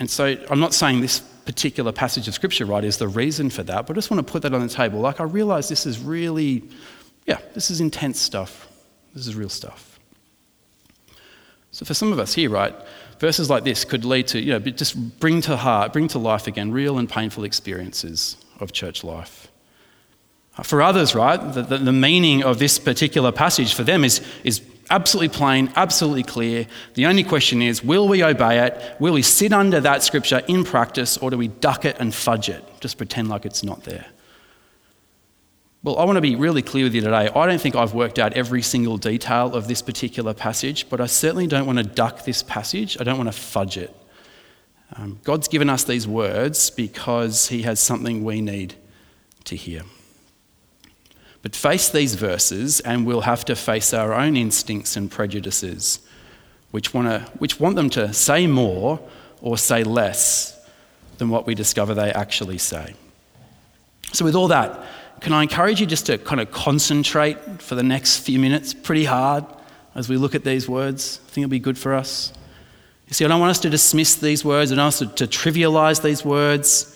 [0.00, 3.62] And so I'm not saying this particular passage of scripture, right, is the reason for
[3.62, 4.98] that, but I just want to put that on the table.
[4.98, 6.64] Like, I realize this is really,
[7.26, 8.66] yeah, this is intense stuff.
[9.14, 9.87] This is real stuff.
[11.70, 12.74] So for some of us here, right,
[13.18, 16.46] verses like this could lead to, you know, just bring to heart, bring to life
[16.46, 19.48] again real and painful experiences of church life.
[20.56, 24.20] Uh, for others, right, the, the, the meaning of this particular passage for them is,
[24.44, 26.66] is absolutely plain, absolutely clear.
[26.94, 28.96] The only question is will we obey it?
[28.98, 32.48] Will we sit under that scripture in practice, or do we duck it and fudge
[32.48, 32.64] it?
[32.80, 34.06] Just pretend like it's not there.
[35.84, 37.28] Well, I want to be really clear with you today.
[37.28, 41.06] I don't think I've worked out every single detail of this particular passage, but I
[41.06, 43.00] certainly don't want to duck this passage.
[43.00, 43.94] I don't want to fudge it.
[44.96, 48.74] Um, God's given us these words because He has something we need
[49.44, 49.82] to hear.
[51.42, 56.00] But face these verses, and we'll have to face our own instincts and prejudices,
[56.72, 58.98] which, wanna, which want them to say more
[59.40, 60.58] or say less
[61.18, 62.94] than what we discover they actually say.
[64.12, 64.84] So, with all that,
[65.20, 69.04] can I encourage you just to kind of concentrate for the next few minutes pretty
[69.04, 69.44] hard
[69.94, 71.20] as we look at these words?
[71.26, 72.32] I think it'll be good for us.
[73.08, 75.26] You see, I don't want us to dismiss these words, I don't want us to,
[75.26, 76.94] to trivialize these words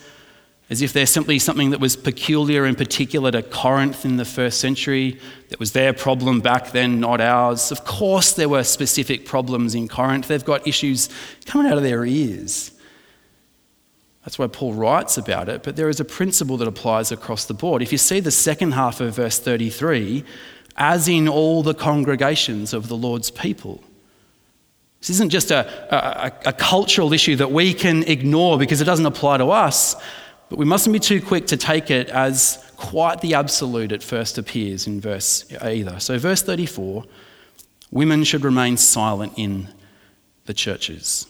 [0.72, 4.58] as if they're simply something that was peculiar and particular to Corinth in the first
[4.58, 7.70] century, that was their problem back then, not ours.
[7.70, 10.28] Of course, there were specific problems in Corinth.
[10.28, 11.10] They've got issues
[11.44, 12.70] coming out of their ears.
[14.24, 17.54] That's why Paul writes about it, but there is a principle that applies across the
[17.54, 17.82] board.
[17.82, 20.24] If you see the second half of verse 33,
[20.76, 23.82] as in all the congregations of the Lord's people.
[25.00, 29.04] This isn't just a, a, a cultural issue that we can ignore because it doesn't
[29.04, 29.96] apply to us.
[30.48, 34.38] But we mustn't be too quick to take it as quite the absolute it first
[34.38, 35.98] appears in verse either.
[35.98, 37.04] So, verse 34
[37.90, 39.68] women should remain silent in
[40.46, 41.26] the churches.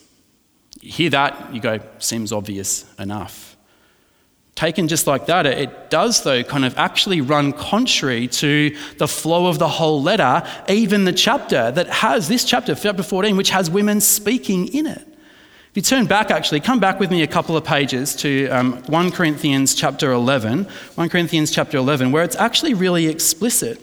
[0.82, 3.56] You hear that, you go, seems obvious enough.
[4.56, 9.46] Taken just like that, it does, though, kind of actually run contrary to the flow
[9.46, 13.70] of the whole letter, even the chapter that has this chapter, chapter 14, which has
[13.70, 15.06] women speaking in it.
[15.70, 18.82] If you turn back, actually, come back with me a couple of pages to um,
[18.82, 20.64] 1 Corinthians chapter 11.
[20.64, 23.80] 1 Corinthians chapter 11, where it's actually really explicit.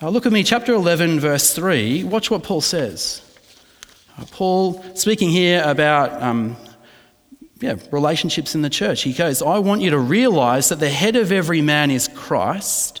[0.00, 2.04] Uh, look at me, chapter 11, verse 3.
[2.04, 3.22] Watch what Paul says.
[4.30, 6.56] Paul, speaking here about um,
[7.60, 11.16] yeah, relationships in the church, he goes, I want you to realize that the head
[11.16, 13.00] of every man is Christ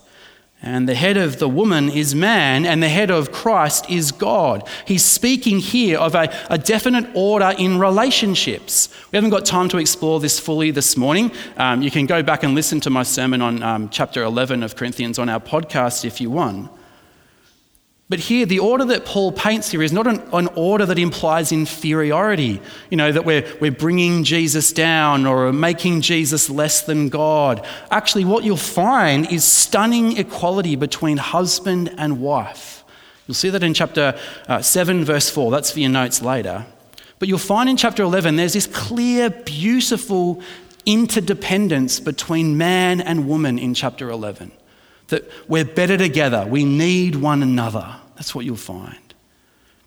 [0.60, 4.68] and the head of the woman is man, and the head of Christ is God.
[4.86, 8.88] He's speaking here of a, a, definite order in relationships.
[9.12, 11.30] We haven't got time to explore this fully this morning.
[11.56, 14.74] Um, you can go back and listen to my sermon on um, chapter 11 of
[14.74, 16.72] Corinthians on our podcast if you want.
[18.10, 21.52] But here, the order that Paul paints here is not an, an, order that implies
[21.52, 22.58] inferiority,
[22.90, 27.66] you know, that we're, we're bringing Jesus down or making Jesus less than God.
[27.90, 32.82] Actually, what you'll find is stunning equality between husband and wife.
[33.26, 34.18] You'll see that in chapter
[34.48, 35.50] uh, 7, verse 4.
[35.50, 36.64] That's for your notes later.
[37.18, 40.40] But you'll find in chapter 11 there's this clear, beautiful
[40.86, 44.50] interdependence between man and woman in chapter 11
[45.08, 46.46] that we're better together.
[46.46, 47.96] We need one another.
[48.14, 48.96] That's what you'll find.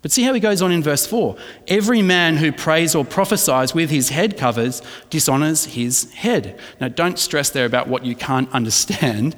[0.02, 1.36] But see how he goes on in verse 4.
[1.68, 6.58] Every man who prays or prophesies with his head covers dishonors his head.
[6.80, 9.36] Now, don't stress there about what you can't understand,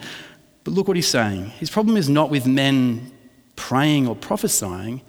[0.65, 1.51] but look what he's saying.
[1.51, 3.13] His problem is not with men
[3.57, 5.03] praying or prophesying,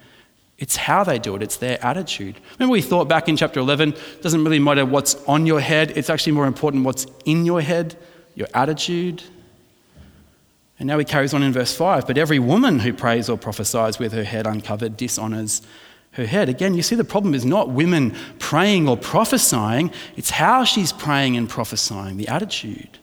[0.58, 2.36] it's how they do it, it's their attitude.
[2.58, 5.92] Remember, we thought back in chapter 11, it doesn't really matter what's on your head,
[5.96, 7.96] it's actually more important what's in your head,
[8.34, 9.22] your attitude,
[10.78, 13.98] and now he carries on in verse 5 But every woman who prays or prophesies
[13.98, 15.62] with her head uncovered dishonors
[16.12, 16.48] her head.
[16.48, 21.36] Again, you see, the problem is not women praying or prophesying, it's how she's praying
[21.36, 22.98] and prophesying, the attitude.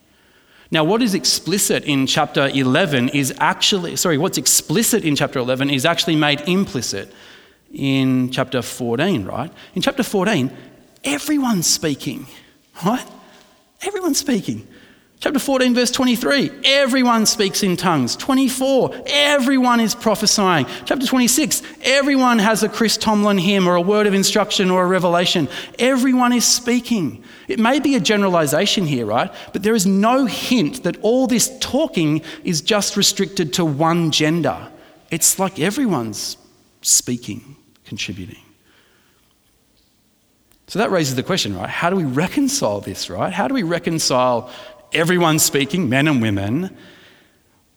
[0.71, 5.69] Now, what is explicit in chapter 11 is actually, sorry, what's explicit in chapter 11
[5.69, 7.13] is actually made implicit
[7.71, 9.51] in chapter 14, right?
[9.75, 10.51] In chapter 14,
[11.03, 12.25] everyone's speaking,
[12.83, 13.05] right?
[13.83, 14.67] Everyone's speaking.
[15.23, 18.17] Chapter 14, verse 23, everyone speaks in tongues.
[18.17, 20.65] 24, everyone is prophesying.
[20.83, 24.85] Chapter 26, everyone has a Chris Tomlin hymn or a word of instruction or a
[24.85, 25.47] revelation.
[25.79, 27.23] Everyone is speaking.
[27.47, 29.33] It may be a generalization here, right?
[29.53, 34.67] But there is no hint that all this talking is just restricted to one gender.
[35.09, 36.35] It's like everyone's
[36.81, 37.55] speaking,
[37.85, 38.43] contributing.
[40.67, 41.69] So that raises the question, right?
[41.69, 43.31] How do we reconcile this, right?
[43.31, 44.49] How do we reconcile
[44.93, 46.75] everyone speaking, men and women,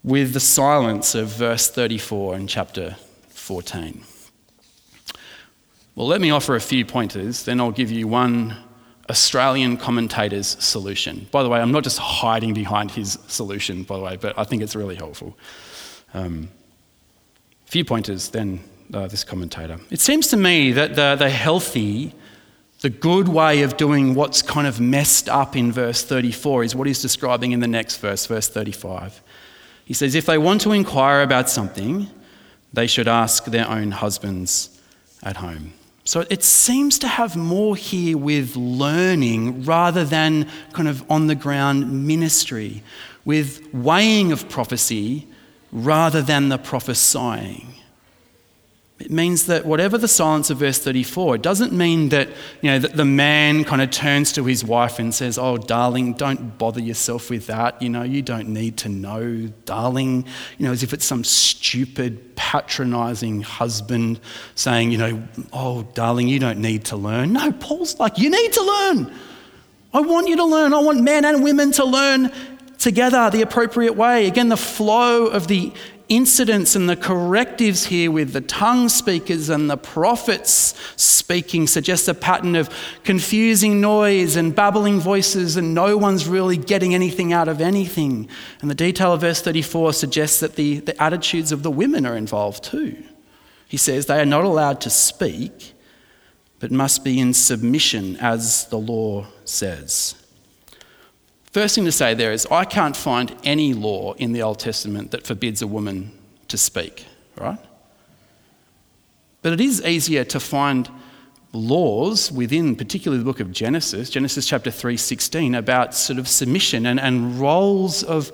[0.02, 2.96] with the silence of verse 34 in chapter
[3.30, 4.02] 14?
[5.94, 8.56] Well, let me offer a few pointers, then I'll give you one
[9.08, 11.26] Australian commentator's solution.
[11.30, 14.44] By the way, I'm not just hiding behind his solution, by the way, but I
[14.44, 15.38] think it's really helpful.
[16.12, 16.48] Um,
[17.64, 18.60] few pointers, then
[18.92, 19.78] uh, this commentator.
[19.90, 22.14] It seems to me that the, the healthy
[22.86, 26.86] the good way of doing what's kind of messed up in verse 34 is what
[26.86, 29.24] he's describing in the next verse, verse 35.
[29.84, 32.08] He says, If they want to inquire about something,
[32.72, 34.80] they should ask their own husbands
[35.24, 35.72] at home.
[36.04, 41.34] So it seems to have more here with learning rather than kind of on the
[41.34, 42.84] ground ministry,
[43.24, 45.26] with weighing of prophecy
[45.72, 47.74] rather than the prophesying.
[48.98, 52.28] It means that whatever the silence of verse 34, it doesn't mean that,
[52.62, 56.14] you know, that the man kind of turns to his wife and says, Oh, darling,
[56.14, 57.80] don't bother yourself with that.
[57.82, 60.24] You know, you don't need to know, darling.
[60.56, 64.18] You know, as if it's some stupid, patronizing husband
[64.54, 65.22] saying, you know,
[65.52, 67.34] Oh, darling, you don't need to learn.
[67.34, 69.14] No, Paul's like, You need to learn.
[69.92, 70.72] I want you to learn.
[70.72, 72.32] I want men and women to learn
[72.78, 74.26] together the appropriate way.
[74.26, 75.72] Again, the flow of the
[76.08, 82.14] incidents and the correctives here with the tongue speakers and the prophets speaking suggests a
[82.14, 82.70] pattern of
[83.02, 88.28] confusing noise and babbling voices, and no one's really getting anything out of anything.
[88.60, 92.16] And the detail of verse 34 suggests that the, the attitudes of the women are
[92.16, 93.02] involved too.
[93.68, 95.74] He says they are not allowed to speak,
[96.60, 100.14] but must be in submission, as the law says.
[101.56, 105.10] First thing to say there is, I can't find any law in the Old Testament
[105.12, 106.12] that forbids a woman
[106.48, 107.58] to speak, right?
[109.40, 110.90] But it is easier to find
[111.54, 116.84] laws within, particularly the book of Genesis, Genesis chapter 3, 16, about sort of submission
[116.84, 118.32] and, and roles of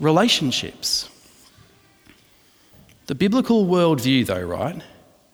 [0.00, 1.08] relationships.
[3.06, 4.82] The biblical worldview, though, right,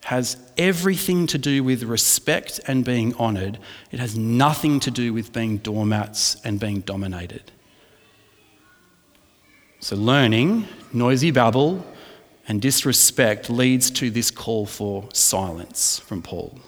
[0.04, 3.58] has everything to do with respect and being honoured.
[3.92, 7.52] It has nothing to do with being doormats and being dominated.
[9.80, 11.84] So, learning, noisy babble,
[12.48, 16.58] and disrespect leads to this call for silence from Paul.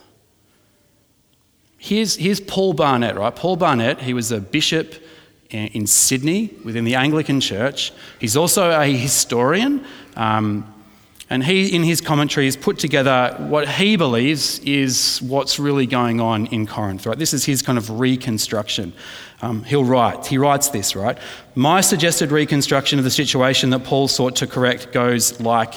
[1.78, 3.34] Here's, here's Paul Barnett, right?
[3.34, 4.94] Paul Barnett, he was a bishop
[5.50, 7.92] in Sydney within the Anglican Church.
[8.18, 9.84] He's also a historian.
[10.16, 10.72] Um,
[11.32, 16.20] and he, in his commentary, has put together what he believes is what's really going
[16.20, 17.06] on in Corinth.
[17.06, 17.18] Right?
[17.18, 18.92] This is his kind of reconstruction.
[19.40, 21.16] Um, he'll write, he writes this, right?
[21.54, 25.72] My suggested reconstruction of the situation that Paul sought to correct goes like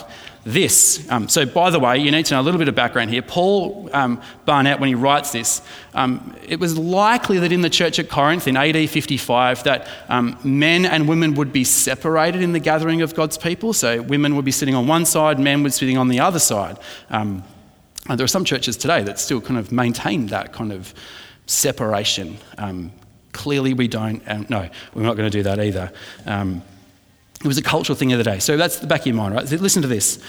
[0.45, 1.05] this.
[1.09, 3.23] Um, so, by the way, you need to know a little bit of background here.
[3.23, 5.61] Paul um, Barnett, when he writes this,
[5.95, 10.37] um, it was likely that in the church at Corinth in AD 55 that um,
[10.43, 13.73] men and women would be separated in the gathering of God's people.
[13.73, 16.39] So, women would be sitting on one side, men would be sitting on the other
[16.39, 16.77] side.
[17.09, 17.43] Um,
[18.07, 20.93] and there are some churches today that still kind of maintain that kind of
[21.47, 22.37] separation.
[22.59, 22.91] Um,
[23.31, 24.23] clearly, we don't.
[24.47, 25.91] no, we're not going to do that either.
[27.45, 28.39] It was a cultural thing of the day.
[28.39, 29.49] So that's the back of your mind, right?
[29.51, 30.19] Listen to this.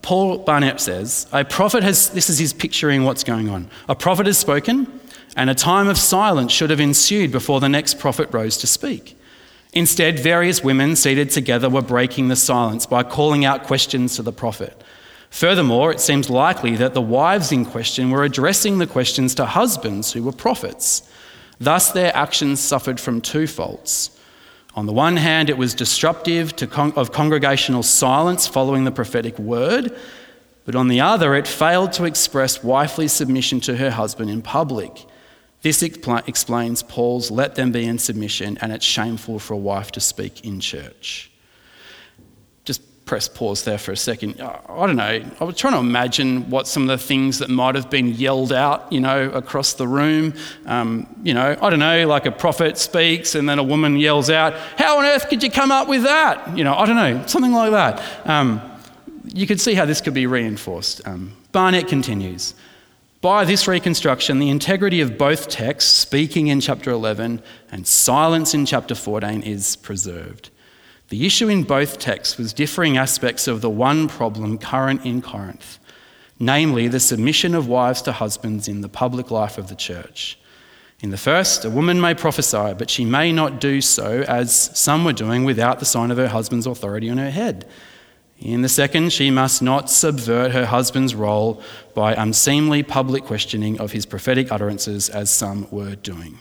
[0.00, 3.68] Paul Barnett says, A prophet has, this is his picturing what's going on.
[3.90, 5.00] A prophet has spoken,
[5.36, 9.18] and a time of silence should have ensued before the next prophet rose to speak.
[9.74, 14.32] Instead, various women seated together were breaking the silence by calling out questions to the
[14.32, 14.82] prophet.
[15.28, 20.12] Furthermore, it seems likely that the wives in question were addressing the questions to husbands
[20.12, 21.02] who were prophets.
[21.60, 24.11] Thus, their actions suffered from two faults.
[24.74, 29.96] On the one hand, it was disruptive con- of congregational silence following the prophetic word,
[30.64, 35.06] but on the other, it failed to express wifely submission to her husband in public.
[35.62, 39.90] This expl- explains Paul's let them be in submission, and it's shameful for a wife
[39.92, 41.31] to speak in church
[43.12, 44.40] press pause there for a second.
[44.40, 45.22] I don't know.
[45.38, 48.54] I was trying to imagine what some of the things that might have been yelled
[48.54, 50.32] out, you know, across the room.
[50.64, 54.30] Um, you know, I don't know, like a prophet speaks and then a woman yells
[54.30, 56.56] out, How on earth could you come up with that?
[56.56, 58.02] You know, I don't know, something like that.
[58.26, 58.62] Um,
[59.26, 61.06] you could see how this could be reinforced.
[61.06, 62.54] Um, Barnett continues.
[63.20, 68.64] By this reconstruction, the integrity of both texts, speaking in chapter 11 and silence in
[68.64, 70.48] chapter 14, is preserved.
[71.12, 75.78] The issue in both texts was differing aspects of the one problem current in Corinth,
[76.40, 80.38] namely the submission of wives to husbands in the public life of the church.
[81.00, 85.04] In the first, a woman may prophesy, but she may not do so as some
[85.04, 87.68] were doing without the sign of her husband's authority on her head.
[88.38, 91.62] In the second, she must not subvert her husband's role
[91.94, 96.38] by unseemly public questioning of his prophetic utterances, as some were doing.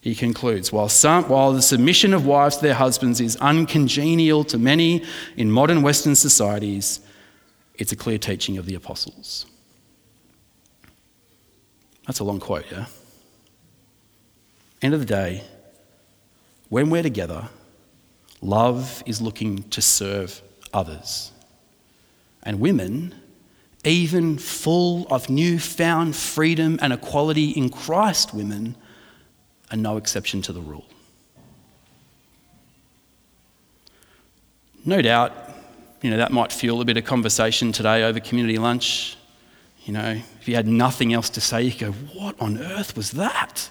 [0.00, 4.58] He concludes while, some, while the submission of wives to their husbands is uncongenial to
[4.58, 5.04] many
[5.36, 7.00] in modern Western societies,
[7.74, 9.46] it's a clear teaching of the apostles.
[12.06, 12.86] That's a long quote, yeah?
[14.80, 15.42] End of the day,
[16.68, 17.48] when we're together,
[18.40, 20.40] love is looking to serve
[20.72, 21.32] others.
[22.44, 23.14] And women,
[23.84, 28.76] even full of newfound freedom and equality in Christ, women
[29.70, 30.86] are no exception to the rule.
[34.84, 35.32] No doubt,
[36.02, 39.16] you know, that might fuel a bit of conversation today over community lunch.
[39.84, 43.12] You know, if you had nothing else to say, you go, What on earth was
[43.12, 43.70] that?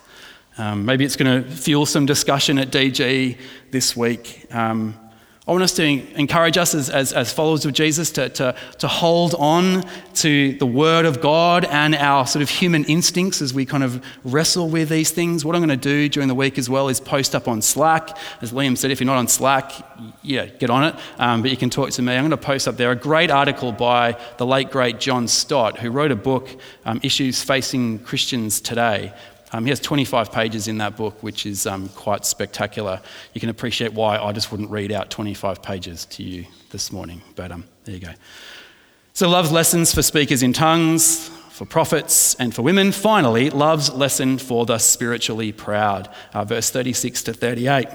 [0.57, 3.37] Um, maybe it's going to fuel some discussion at DG
[3.69, 4.47] this week.
[4.51, 4.95] Um,
[5.47, 5.83] I want us to
[6.19, 9.85] encourage us as, as, as, followers of Jesus to, to, to hold on
[10.15, 14.03] to the Word of God and our sort of human instincts as we kind of
[14.25, 15.45] wrestle with these things.
[15.45, 18.17] What I'm going to do during the week as well is post up on Slack.
[18.41, 19.71] As Liam said, if you're not on Slack,
[20.21, 20.95] yeah, get on it.
[21.17, 22.13] Um, but you can talk to me.
[22.13, 25.79] I'm going to post up there a great article by the late, great John Stott,
[25.79, 26.49] who wrote a book,
[26.83, 29.13] um, Issues Facing Christians Today.
[29.53, 33.01] Um, he has 25 pages in that book, which is um, quite spectacular.
[33.33, 37.21] You can appreciate why I just wouldn't read out 25 pages to you this morning.
[37.35, 38.13] But um, there you go.
[39.13, 42.91] So, love's lessons for speakers in tongues, for prophets, and for women.
[42.91, 46.09] Finally, love's lesson for the spiritually proud.
[46.33, 47.87] Uh, verse 36 to 38.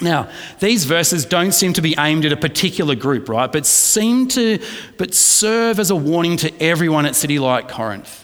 [0.00, 0.28] Now,
[0.58, 3.50] these verses don't seem to be aimed at a particular group, right?
[3.50, 4.58] But seem to
[4.98, 8.21] but serve as a warning to everyone at City Light Corinth.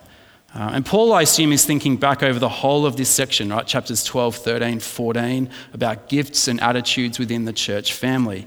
[0.59, 3.65] Uh, and Paul, I assume, is thinking back over the whole of this section, right?
[3.65, 8.45] Chapters 12, 13, 14, about gifts and attitudes within the church family.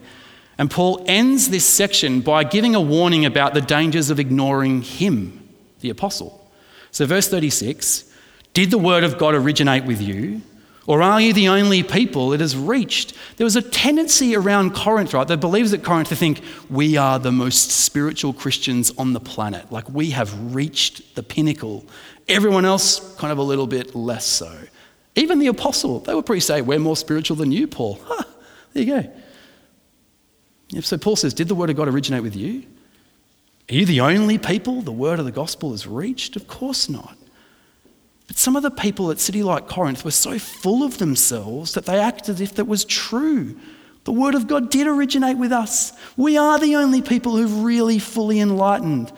[0.58, 5.48] And Paul ends this section by giving a warning about the dangers of ignoring him,
[5.80, 6.52] the apostle.
[6.92, 8.12] So, verse 36
[8.52, 10.42] Did the word of God originate with you?
[10.88, 13.14] Or are you the only people it has reached?
[13.38, 15.28] There was a tendency around Corinth, right?
[15.28, 19.72] The believers at Corinth to think we are the most spiritual Christians on the planet.
[19.72, 21.86] Like we have reached the pinnacle.
[22.28, 24.52] Everyone else, kind of a little bit less so.
[25.16, 28.00] Even the apostle, they would probably say, We're more spiritual than you, Paul.
[28.08, 28.24] Huh,
[28.74, 29.12] there you go.
[30.74, 32.64] If so, Paul says, Did the word of God originate with you?
[33.70, 36.36] Are you the only people the word of the gospel has reached?
[36.36, 37.18] Of course not.
[38.32, 41.86] But some of the people at City Light Corinth were so full of themselves that
[41.86, 43.60] they acted as if that was true.
[44.06, 45.92] The Word of God did originate with us.
[46.16, 49.12] We are the only people who've really fully enlightened.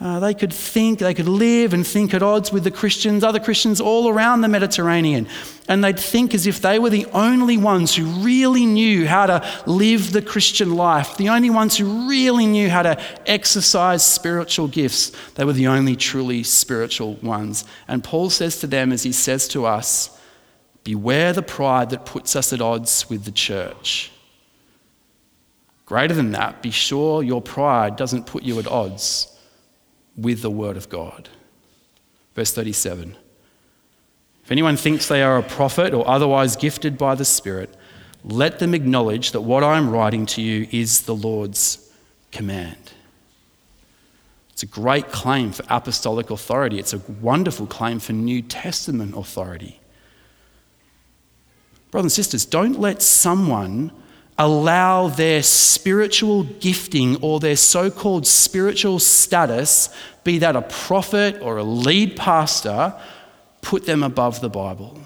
[0.00, 3.38] Uh, they could think, they could live and think at odds with the Christians, other
[3.38, 5.28] Christians all around the Mediterranean.
[5.68, 9.46] And they'd think as if they were the only ones who really knew how to
[9.66, 15.12] live the Christian life, the only ones who really knew how to exercise spiritual gifts.
[15.34, 17.66] They were the only truly spiritual ones.
[17.86, 20.16] And Paul says to them, as he says to us,
[20.82, 24.10] Beware the pride that puts us at odds with the church.
[25.84, 29.26] Greater than that, be sure your pride doesn't put you at odds
[30.20, 31.28] with the Word of God.
[32.34, 33.16] Verse 37
[34.44, 37.74] If anyone thinks they are a prophet or otherwise gifted by the Spirit,
[38.22, 41.90] let them acknowledge that what I am writing to you is the Lord's
[42.32, 42.92] command.
[44.50, 46.78] It's a great claim for apostolic authority.
[46.78, 49.80] It's a wonderful claim for New Testament authority.
[51.90, 53.90] Brothers and sisters, don't let someone
[54.38, 59.88] allow their spiritual gifting or their so called spiritual status,
[60.24, 62.94] be that a prophet or a lead pastor,
[63.62, 64.98] put them above the Bible.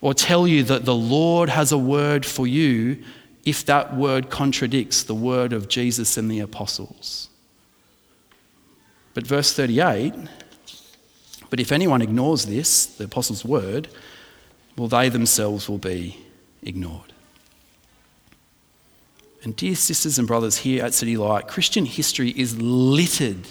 [0.00, 3.02] Or tell you that the Lord has a word for you
[3.44, 7.28] if that word contradicts the word of Jesus and the apostles.
[9.12, 10.14] But verse 38
[11.50, 13.88] but if anyone ignores this, the apostles' word,
[14.76, 16.16] well, they themselves will be
[16.62, 17.09] ignored.
[19.42, 23.46] And, dear sisters and brothers here at City Light, Christian history is littered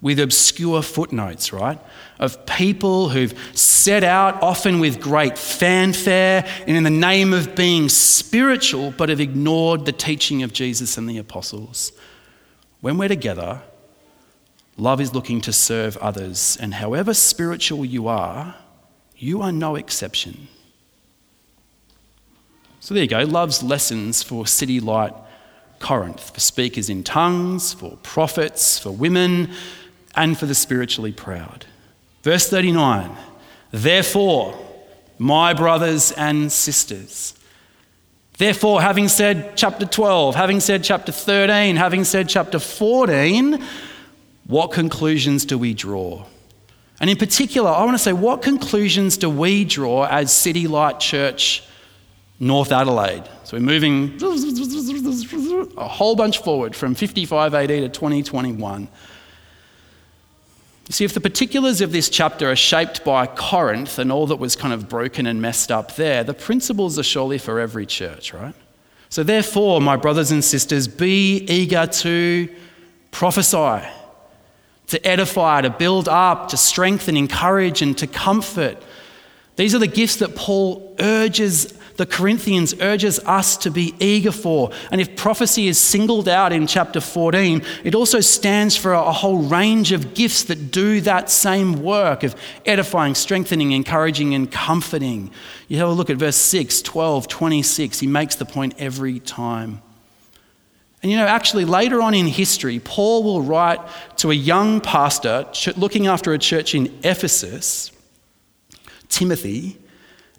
[0.00, 1.78] with obscure footnotes, right?
[2.18, 7.88] Of people who've set out, often with great fanfare and in the name of being
[7.88, 11.92] spiritual, but have ignored the teaching of Jesus and the apostles.
[12.80, 13.62] When we're together,
[14.76, 18.54] Love is looking to serve others, and however spiritual you are,
[19.16, 20.46] you are no exception.
[22.80, 25.12] So there you go, love's lessons for City Light
[25.78, 29.50] Corinth, for speakers in tongues, for prophets, for women,
[30.14, 31.66] and for the spiritually proud.
[32.22, 33.16] Verse 39
[33.70, 34.58] Therefore,
[35.18, 37.34] my brothers and sisters,
[38.38, 43.60] Therefore, having said chapter 12, having said chapter 13, having said chapter 14,
[44.46, 46.24] what conclusions do we draw?
[47.00, 51.00] And in particular, I want to say, what conclusions do we draw as City Light
[51.00, 51.64] Church
[52.40, 53.24] North Adelaide?
[53.44, 54.18] So we're moving
[55.76, 58.88] a whole bunch forward from 55 AD to 2021.
[60.88, 64.36] You see, if the particulars of this chapter are shaped by Corinth and all that
[64.36, 68.32] was kind of broken and messed up there, the principles are surely for every church,
[68.32, 68.54] right?
[69.10, 72.48] So, therefore, my brothers and sisters, be eager to
[73.10, 73.86] prophesy,
[74.86, 78.82] to edify, to build up, to strengthen, encourage, and to comfort.
[79.56, 84.70] These are the gifts that Paul urges the Corinthians urges us to be eager for.
[84.92, 89.42] And if prophecy is singled out in chapter 14, it also stands for a whole
[89.42, 95.32] range of gifts that do that same work of edifying, strengthening, encouraging, and comforting.
[95.66, 97.98] You have a look at verse 6, 12, 26.
[97.98, 99.82] He makes the point every time.
[101.02, 103.80] And you know, actually, later on in history, Paul will write
[104.18, 105.46] to a young pastor
[105.76, 107.90] looking after a church in Ephesus,
[109.08, 109.78] Timothy,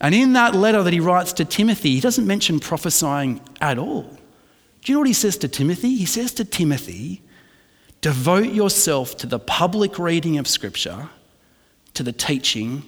[0.01, 4.17] and in that letter that he writes to Timothy, he doesn't mention prophesying at all.
[4.83, 5.95] Do you know what he says to Timothy?
[5.95, 7.21] He says to Timothy,
[8.01, 11.09] devote yourself to the public reading of Scripture,
[11.95, 12.83] to the teaching,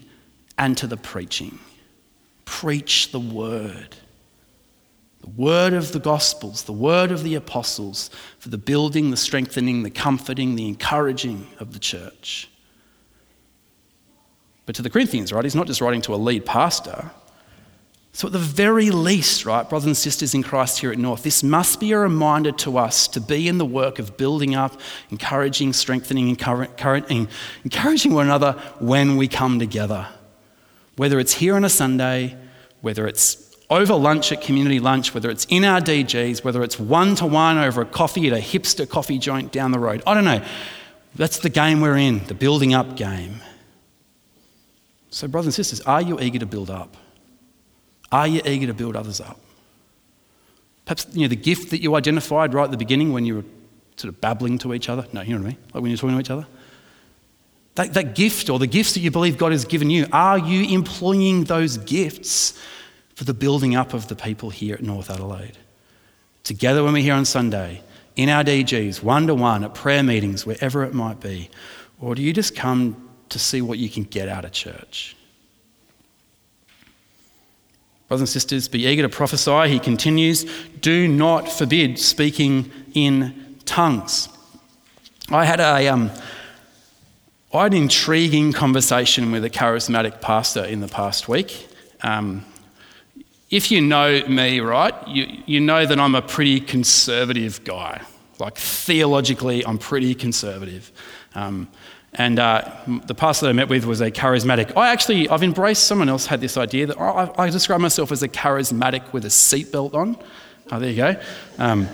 [0.58, 1.60] and to the preaching.
[2.46, 3.98] Preach the word.
[5.22, 8.10] The word of the Gospels, the word of the apostles,
[8.40, 12.50] for the building, the strengthening, the comforting, the encouraging of the church.
[14.66, 17.12] But to the Corinthians, right, he's not just writing to a lead pastor.
[18.14, 21.44] So, at the very least, right, brothers and sisters in Christ here at North, this
[21.44, 24.80] must be a reminder to us to be in the work of building up,
[25.12, 30.08] encouraging, strengthening, encouraging one another when we come together.
[30.98, 32.36] Whether it's here on a Sunday,
[32.82, 37.16] whether it's over lunch at community lunch, whether it's in our DGs, whether it's one
[37.16, 40.04] to one over a coffee at a hipster coffee joint down the road.
[40.06, 40.44] I don't know.
[41.16, 43.42] That's the game we're in, the building up game.
[45.12, 46.98] So, brothers and sisters, are you eager to build up?
[48.12, 49.40] Are you eager to build others up?
[50.86, 53.44] Perhaps you know, the gift that you identified right at the beginning when you were
[53.98, 55.06] sort of babbling to each other.
[55.14, 55.58] No, you know what I mean?
[55.74, 56.48] Like when you're talking to each other.
[57.76, 60.74] That, that gift or the gifts that you believe God has given you, are you
[60.74, 62.60] employing those gifts
[63.16, 65.58] for the building up of the people here at North Adelaide?
[66.44, 67.82] Together when we're here on Sunday,
[68.16, 71.50] in our DGs, one to one, at prayer meetings, wherever it might be?
[72.00, 75.16] Or do you just come to see what you can get out of church.
[78.08, 79.70] Brothers and sisters, be eager to prophesy.
[79.70, 80.46] He continues,
[80.82, 84.28] do not forbid speaking in tongues.
[85.30, 86.12] I had a, um,
[87.54, 91.70] I had an intriguing conversation with a charismatic pastor in the past week.
[92.02, 92.46] Um,
[93.50, 98.02] if you know me, right, you, you know that I'm a pretty conservative guy.
[98.40, 100.92] Like theologically, I'm pretty conservative.
[101.36, 101.70] Um,
[102.14, 102.70] and uh,
[103.06, 104.76] the pastor that I met with was a charismatic.
[104.76, 108.22] I actually, I've embraced, someone else had this idea that I, I describe myself as
[108.22, 110.18] a charismatic with a seatbelt on.
[110.72, 111.22] Oh, there you go.
[111.58, 111.88] Um,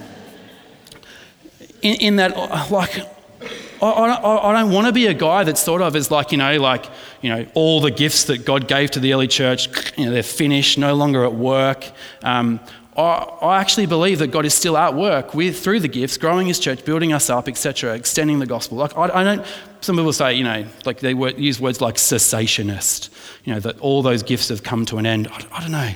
[1.84, 2.36] in, in, that,
[2.72, 2.98] like,
[3.80, 6.40] I, I, I don't want to be a guy that's thought of as like, you
[6.40, 6.88] know, like,
[7.22, 10.24] you know, all the gifts that God gave to the early church, you know, they're
[10.24, 11.86] finished, no longer at work.
[12.24, 12.60] Um,
[12.98, 16.58] I actually believe that God is still at work with, through the gifts, growing His
[16.58, 18.78] church, building us up, etc., extending the gospel.
[18.78, 19.46] Like I, I, don't.
[19.82, 23.10] Some people say, you know, like they use words like cessationist.
[23.44, 25.28] You know, that all those gifts have come to an end.
[25.28, 25.92] I, I don't know.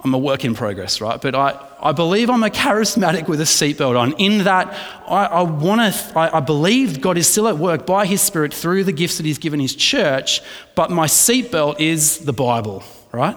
[0.00, 1.20] I'm a work in progress, right?
[1.20, 4.12] But I, I believe I'm a charismatic with a seatbelt on.
[4.14, 4.68] In that,
[5.06, 6.18] I, I want to.
[6.18, 9.26] I, I believe God is still at work by His Spirit through the gifts that
[9.26, 10.40] He's given His church.
[10.74, 13.36] But my seatbelt is the Bible, right?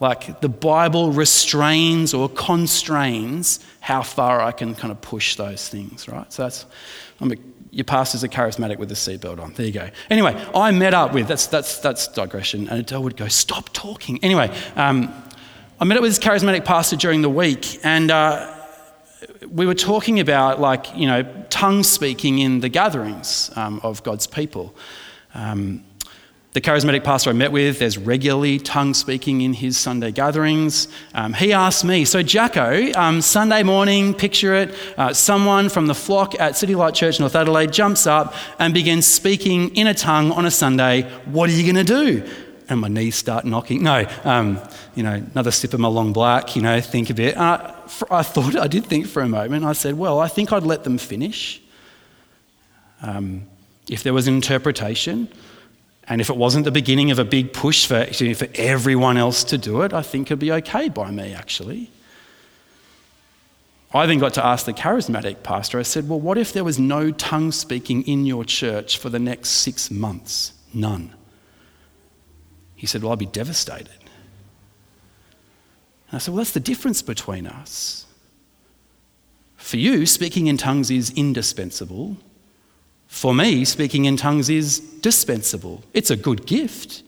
[0.00, 6.06] Like the Bible restrains or constrains how far I can kind of push those things,
[6.08, 6.32] right?
[6.32, 6.66] So that's,
[7.20, 7.36] I'm a,
[7.70, 9.54] your pastor's a charismatic with a seatbelt on.
[9.54, 9.90] There you go.
[10.08, 14.22] Anyway, I met up with, that's, that's, that's digression, and Adele would go, stop talking.
[14.22, 15.12] Anyway, um,
[15.80, 18.54] I met up with this charismatic pastor during the week, and uh,
[19.50, 24.26] we were talking about, like, you know, tongue speaking in the gatherings um, of God's
[24.26, 24.74] people.
[25.34, 25.84] Um,
[26.58, 30.88] the charismatic pastor I met with, there's regularly tongue speaking in his Sunday gatherings.
[31.14, 35.94] Um, he asked me, so Jacko, um, Sunday morning, picture it, uh, someone from the
[35.94, 40.32] flock at City Light Church North Adelaide jumps up and begins speaking in a tongue
[40.32, 41.02] on a Sunday.
[41.26, 42.28] What are you going to do?
[42.68, 43.84] And my knees start knocking.
[43.84, 44.58] No, um,
[44.96, 47.36] you know, another sip of my long black, you know, think a bit.
[47.36, 47.72] I,
[48.10, 49.64] I thought, I did think for a moment.
[49.64, 51.62] I said, well, I think I'd let them finish.
[53.00, 53.46] Um,
[53.88, 55.28] if there was an interpretation,
[56.08, 59.58] and if it wasn't the beginning of a big push for, for everyone else to
[59.58, 61.90] do it, I think it'd be okay by me, actually.
[63.92, 66.78] I then got to ask the charismatic pastor, I said, Well, what if there was
[66.78, 70.52] no tongue speaking in your church for the next six months?
[70.72, 71.14] None.
[72.74, 73.88] He said, Well, I'd be devastated.
[76.10, 78.06] And I said, Well, that's the difference between us.
[79.56, 82.16] For you, speaking in tongues is indispensable.
[83.08, 85.82] For me, speaking in tongues is dispensable.
[85.94, 87.02] It's a good gift,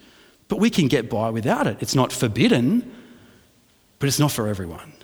[0.48, 1.76] but we can get by without it.
[1.80, 2.90] It's not forbidden,
[3.98, 4.94] but it's not for everyone.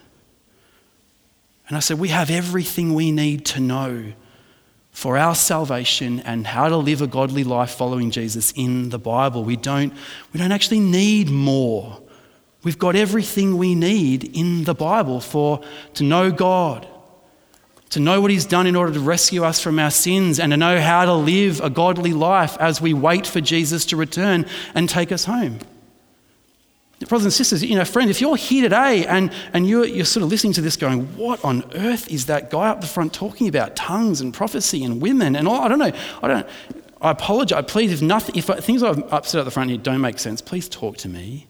[1.68, 4.12] And I said, We have everything we need to know
[4.90, 9.44] for our salvation and how to live a godly life following Jesus in the Bible.
[9.44, 9.92] We don't,
[10.32, 12.00] we don't actually need more.
[12.62, 15.60] We've got everything we need in the Bible for
[15.94, 16.88] to know God
[17.90, 20.56] to know what He's done in order to rescue us from our sins, and to
[20.56, 24.88] know how to live a godly life as we wait for Jesus to return and
[24.88, 25.58] take us home.
[27.08, 30.22] Brothers and sisters, you know, friend, if you're here today and, and you're, you're sort
[30.24, 33.48] of listening to this going, what on earth is that guy up the front talking
[33.48, 33.76] about?
[33.76, 35.92] Tongues and prophecy and women and all, I don't know.
[36.22, 36.46] I don't,
[37.02, 37.64] I apologize.
[37.68, 40.70] Please, if nothing, if things I've upset at the front here don't make sense, please
[40.70, 41.46] talk to me.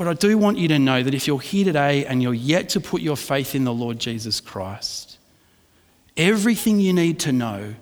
[0.00, 2.70] But I do want you to know that if you're here today and you're yet
[2.70, 5.18] to put your faith in the Lord Jesus Christ,
[6.16, 7.74] everything you need to know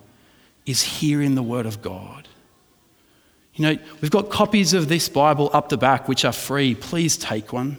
[0.66, 2.26] is here in the Word of God.
[3.54, 6.74] You know, we've got copies of this Bible up the back which are free.
[6.74, 7.78] Please take one.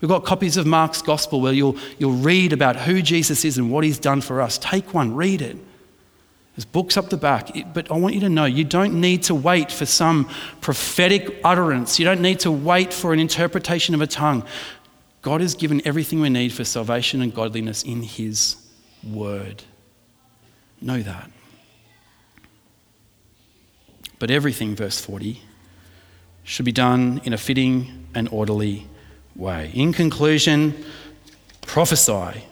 [0.00, 3.72] We've got copies of Mark's Gospel where you'll, you'll read about who Jesus is and
[3.72, 4.56] what he's done for us.
[4.56, 5.56] Take one, read it.
[6.54, 7.50] There's books up the back.
[7.72, 10.28] But I want you to know you don't need to wait for some
[10.60, 11.98] prophetic utterance.
[11.98, 14.44] You don't need to wait for an interpretation of a tongue.
[15.22, 18.56] God has given everything we need for salvation and godliness in His
[19.02, 19.64] Word.
[20.80, 21.30] Know that.
[24.18, 25.42] But everything, verse 40,
[26.44, 28.86] should be done in a fitting and orderly
[29.34, 29.70] way.
[29.74, 30.84] In conclusion,
[31.62, 32.44] prophesy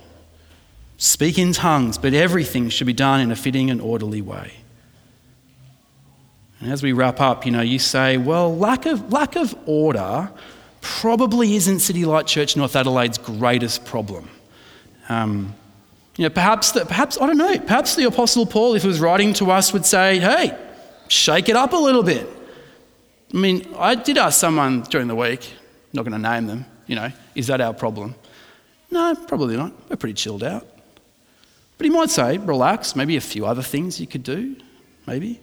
[1.02, 4.52] Speak in tongues, but everything should be done in a fitting and orderly way.
[6.60, 10.30] And as we wrap up, you know, you say, well, lack of, lack of order
[10.80, 14.30] probably isn't City Light Church North Adelaide's greatest problem.
[15.08, 15.56] Um,
[16.16, 19.00] you know, perhaps, the, perhaps, I don't know, perhaps the Apostle Paul, if he was
[19.00, 20.56] writing to us, would say, hey,
[21.08, 22.28] shake it up a little bit.
[23.34, 25.52] I mean, I did ask someone during the week,
[25.92, 28.14] not going to name them, you know, is that our problem?
[28.92, 29.72] No, probably not.
[29.90, 30.68] We're pretty chilled out.
[31.82, 34.54] But he might say, relax, maybe a few other things you could do,
[35.04, 35.40] maybe.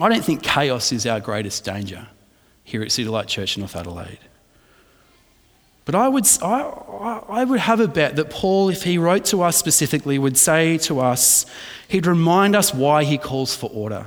[0.00, 2.08] I don't think chaos is our greatest danger
[2.64, 4.20] here at City Light Church in North Adelaide.
[5.84, 6.60] But I would, I,
[7.28, 10.78] I would have a bet that Paul, if he wrote to us specifically, would say
[10.78, 11.44] to us,
[11.88, 14.06] he'd remind us why he calls for order.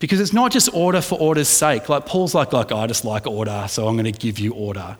[0.00, 1.88] Because it's not just order for order's sake.
[1.88, 4.98] Like Paul's like, like I just like order, so I'm going to give you order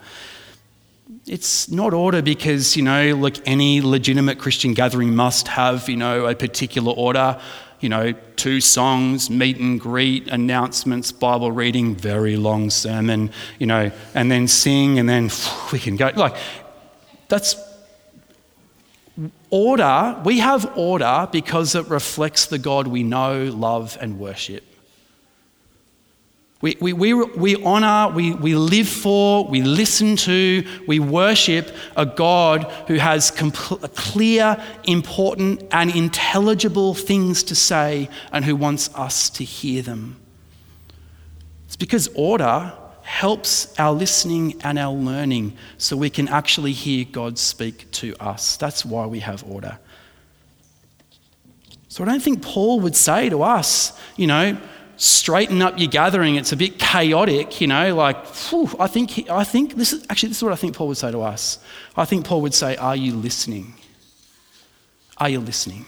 [1.26, 6.26] it's not order because, you know, like any legitimate Christian gathering must have, you know,
[6.26, 7.40] a particular order.
[7.78, 13.92] You know, two songs, meet and greet, announcements, Bible reading, very long sermon, you know,
[14.14, 15.30] and then sing, and then
[15.72, 16.10] we can go.
[16.16, 16.36] Like,
[17.28, 17.54] that's
[19.50, 20.18] order.
[20.24, 24.64] We have order because it reflects the God we know, love, and worship.
[26.62, 32.06] We, we, we, we honor, we, we live for, we listen to, we worship a
[32.06, 39.28] God who has compl- clear, important, and intelligible things to say and who wants us
[39.30, 40.16] to hear them.
[41.66, 47.38] It's because order helps our listening and our learning so we can actually hear God
[47.38, 48.56] speak to us.
[48.56, 49.78] That's why we have order.
[51.88, 54.58] So I don't think Paul would say to us, you know,
[54.96, 56.36] straighten up your gathering.
[56.36, 60.30] It's a bit chaotic, you know, like, whew, I think, I think this is actually,
[60.30, 61.58] this is what I think Paul would say to us.
[61.96, 63.74] I think Paul would say, Are you listening?
[65.18, 65.86] Are you listening?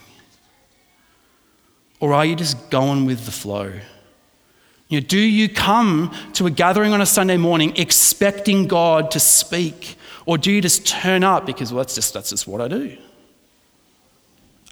[2.00, 3.72] Or are you just going with the flow?
[4.88, 9.20] You know, do you come to a gathering on a Sunday morning expecting God to
[9.20, 9.96] speak?
[10.24, 12.96] Or do you just turn up because, well, that's just, that's just what I do?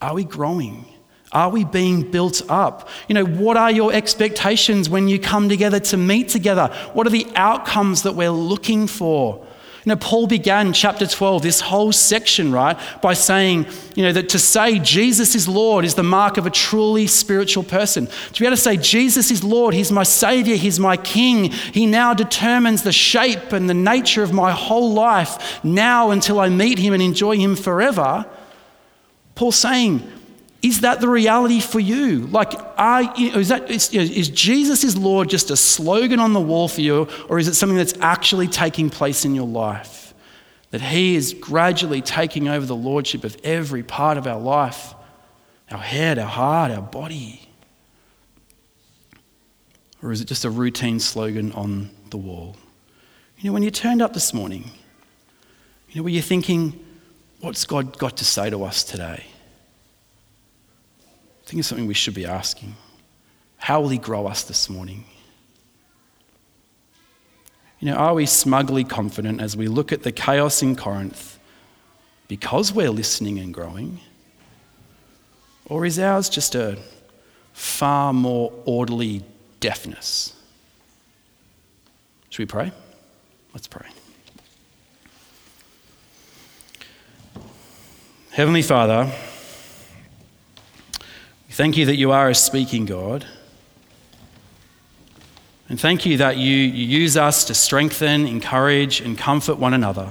[0.01, 0.87] Are we growing?
[1.32, 2.88] Are we being built up?
[3.08, 6.68] You know, what are your expectations when you come together to meet together?
[6.92, 9.44] What are the outcomes that we're looking for?
[9.86, 14.28] You know, Paul began chapter 12, this whole section, right, by saying, you know, that
[14.30, 18.08] to say Jesus is Lord is the mark of a truly spiritual person.
[18.32, 21.86] To be able to say Jesus is Lord, He's my Savior, He's my King, He
[21.86, 26.80] now determines the shape and the nature of my whole life now until I meet
[26.80, 28.26] Him and enjoy Him forever.
[29.36, 30.02] Paul's saying,
[30.62, 32.26] is that the reality for you?
[32.26, 36.68] Like, are, is, that, is, is Jesus is Lord just a slogan on the wall
[36.68, 40.14] for you, or is it something that's actually taking place in your life?
[40.70, 44.94] That He is gradually taking over the lordship of every part of our life
[45.70, 47.48] our head, our heart, our body?
[50.02, 52.57] Or is it just a routine slogan on the wall?
[53.38, 54.70] You know, when you turned up this morning,
[55.90, 56.84] you know, were you thinking,
[57.40, 59.24] what's God got to say to us today?
[61.47, 62.74] I think it's something we should be asking.
[63.59, 65.05] How will He grow us this morning?
[67.78, 71.38] You know, are we smugly confident as we look at the chaos in Corinth
[72.26, 74.01] because we're listening and growing?
[75.66, 76.78] Or is ours just a
[77.53, 79.22] far more orderly
[79.61, 80.34] deafness?
[82.30, 82.72] Should we pray?
[83.55, 83.86] Let's pray.
[88.30, 89.12] Heavenly Father,
[91.57, 93.24] Thank you that you are a speaking God.
[95.70, 100.11] And thank you that you, you use us to strengthen, encourage, and comfort one another.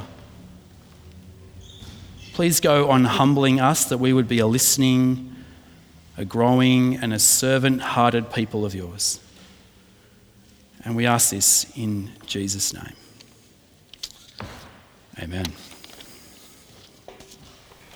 [2.34, 5.36] Please go on humbling us that we would be a listening,
[6.18, 9.20] a growing, and a servant hearted people of yours.
[10.84, 12.96] And we ask this in Jesus' name.
[15.20, 15.46] Amen.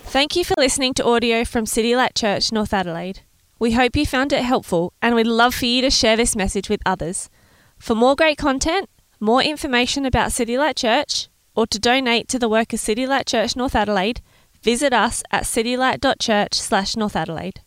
[0.03, 3.21] Thank you for listening to audio from City Light Church, North Adelaide.
[3.59, 6.69] We hope you found it helpful and we'd love for you to share this message
[6.69, 7.29] with others.
[7.77, 8.89] For more great content,
[9.19, 13.27] more information about City Light Church, or to donate to the work of City Light
[13.27, 14.21] Church North Adelaide,
[14.63, 17.61] visit us at citylight.church slash North Adelaide.